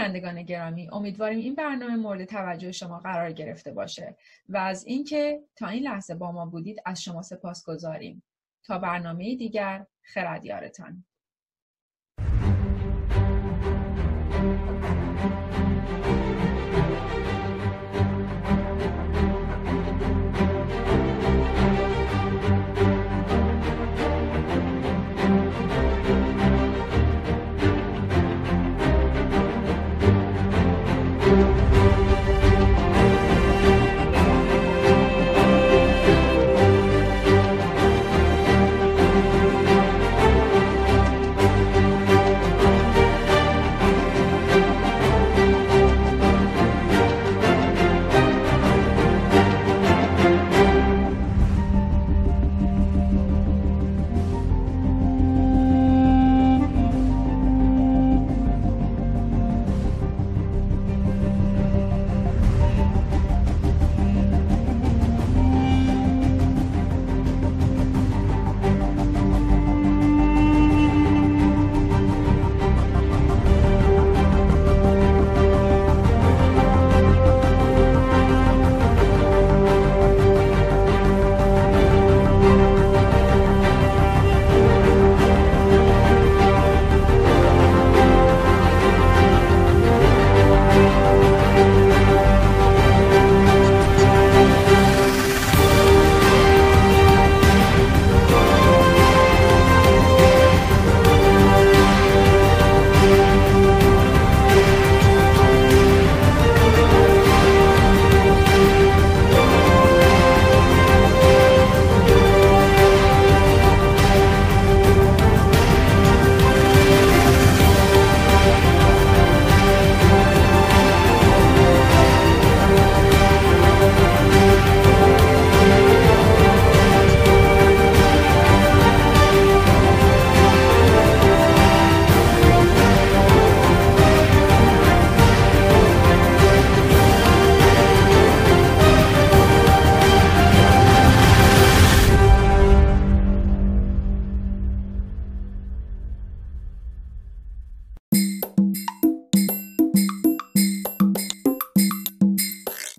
بینندگان 0.00 0.42
گرامی 0.42 0.88
امیدواریم 0.92 1.38
این 1.38 1.54
برنامه 1.54 1.96
مورد 1.96 2.24
توجه 2.24 2.72
شما 2.72 2.98
قرار 2.98 3.32
گرفته 3.32 3.72
باشه 3.72 4.16
و 4.48 4.56
از 4.56 4.84
اینکه 4.84 5.40
تا 5.56 5.68
این 5.68 5.82
لحظه 5.82 6.14
با 6.14 6.32
ما 6.32 6.46
بودید 6.46 6.80
از 6.86 7.02
شما 7.02 7.22
سپاس 7.22 7.64
گذاریم 7.64 8.22
تا 8.64 8.78
برنامه 8.78 9.36
دیگر 9.36 9.86
خردیارتان 10.02 11.04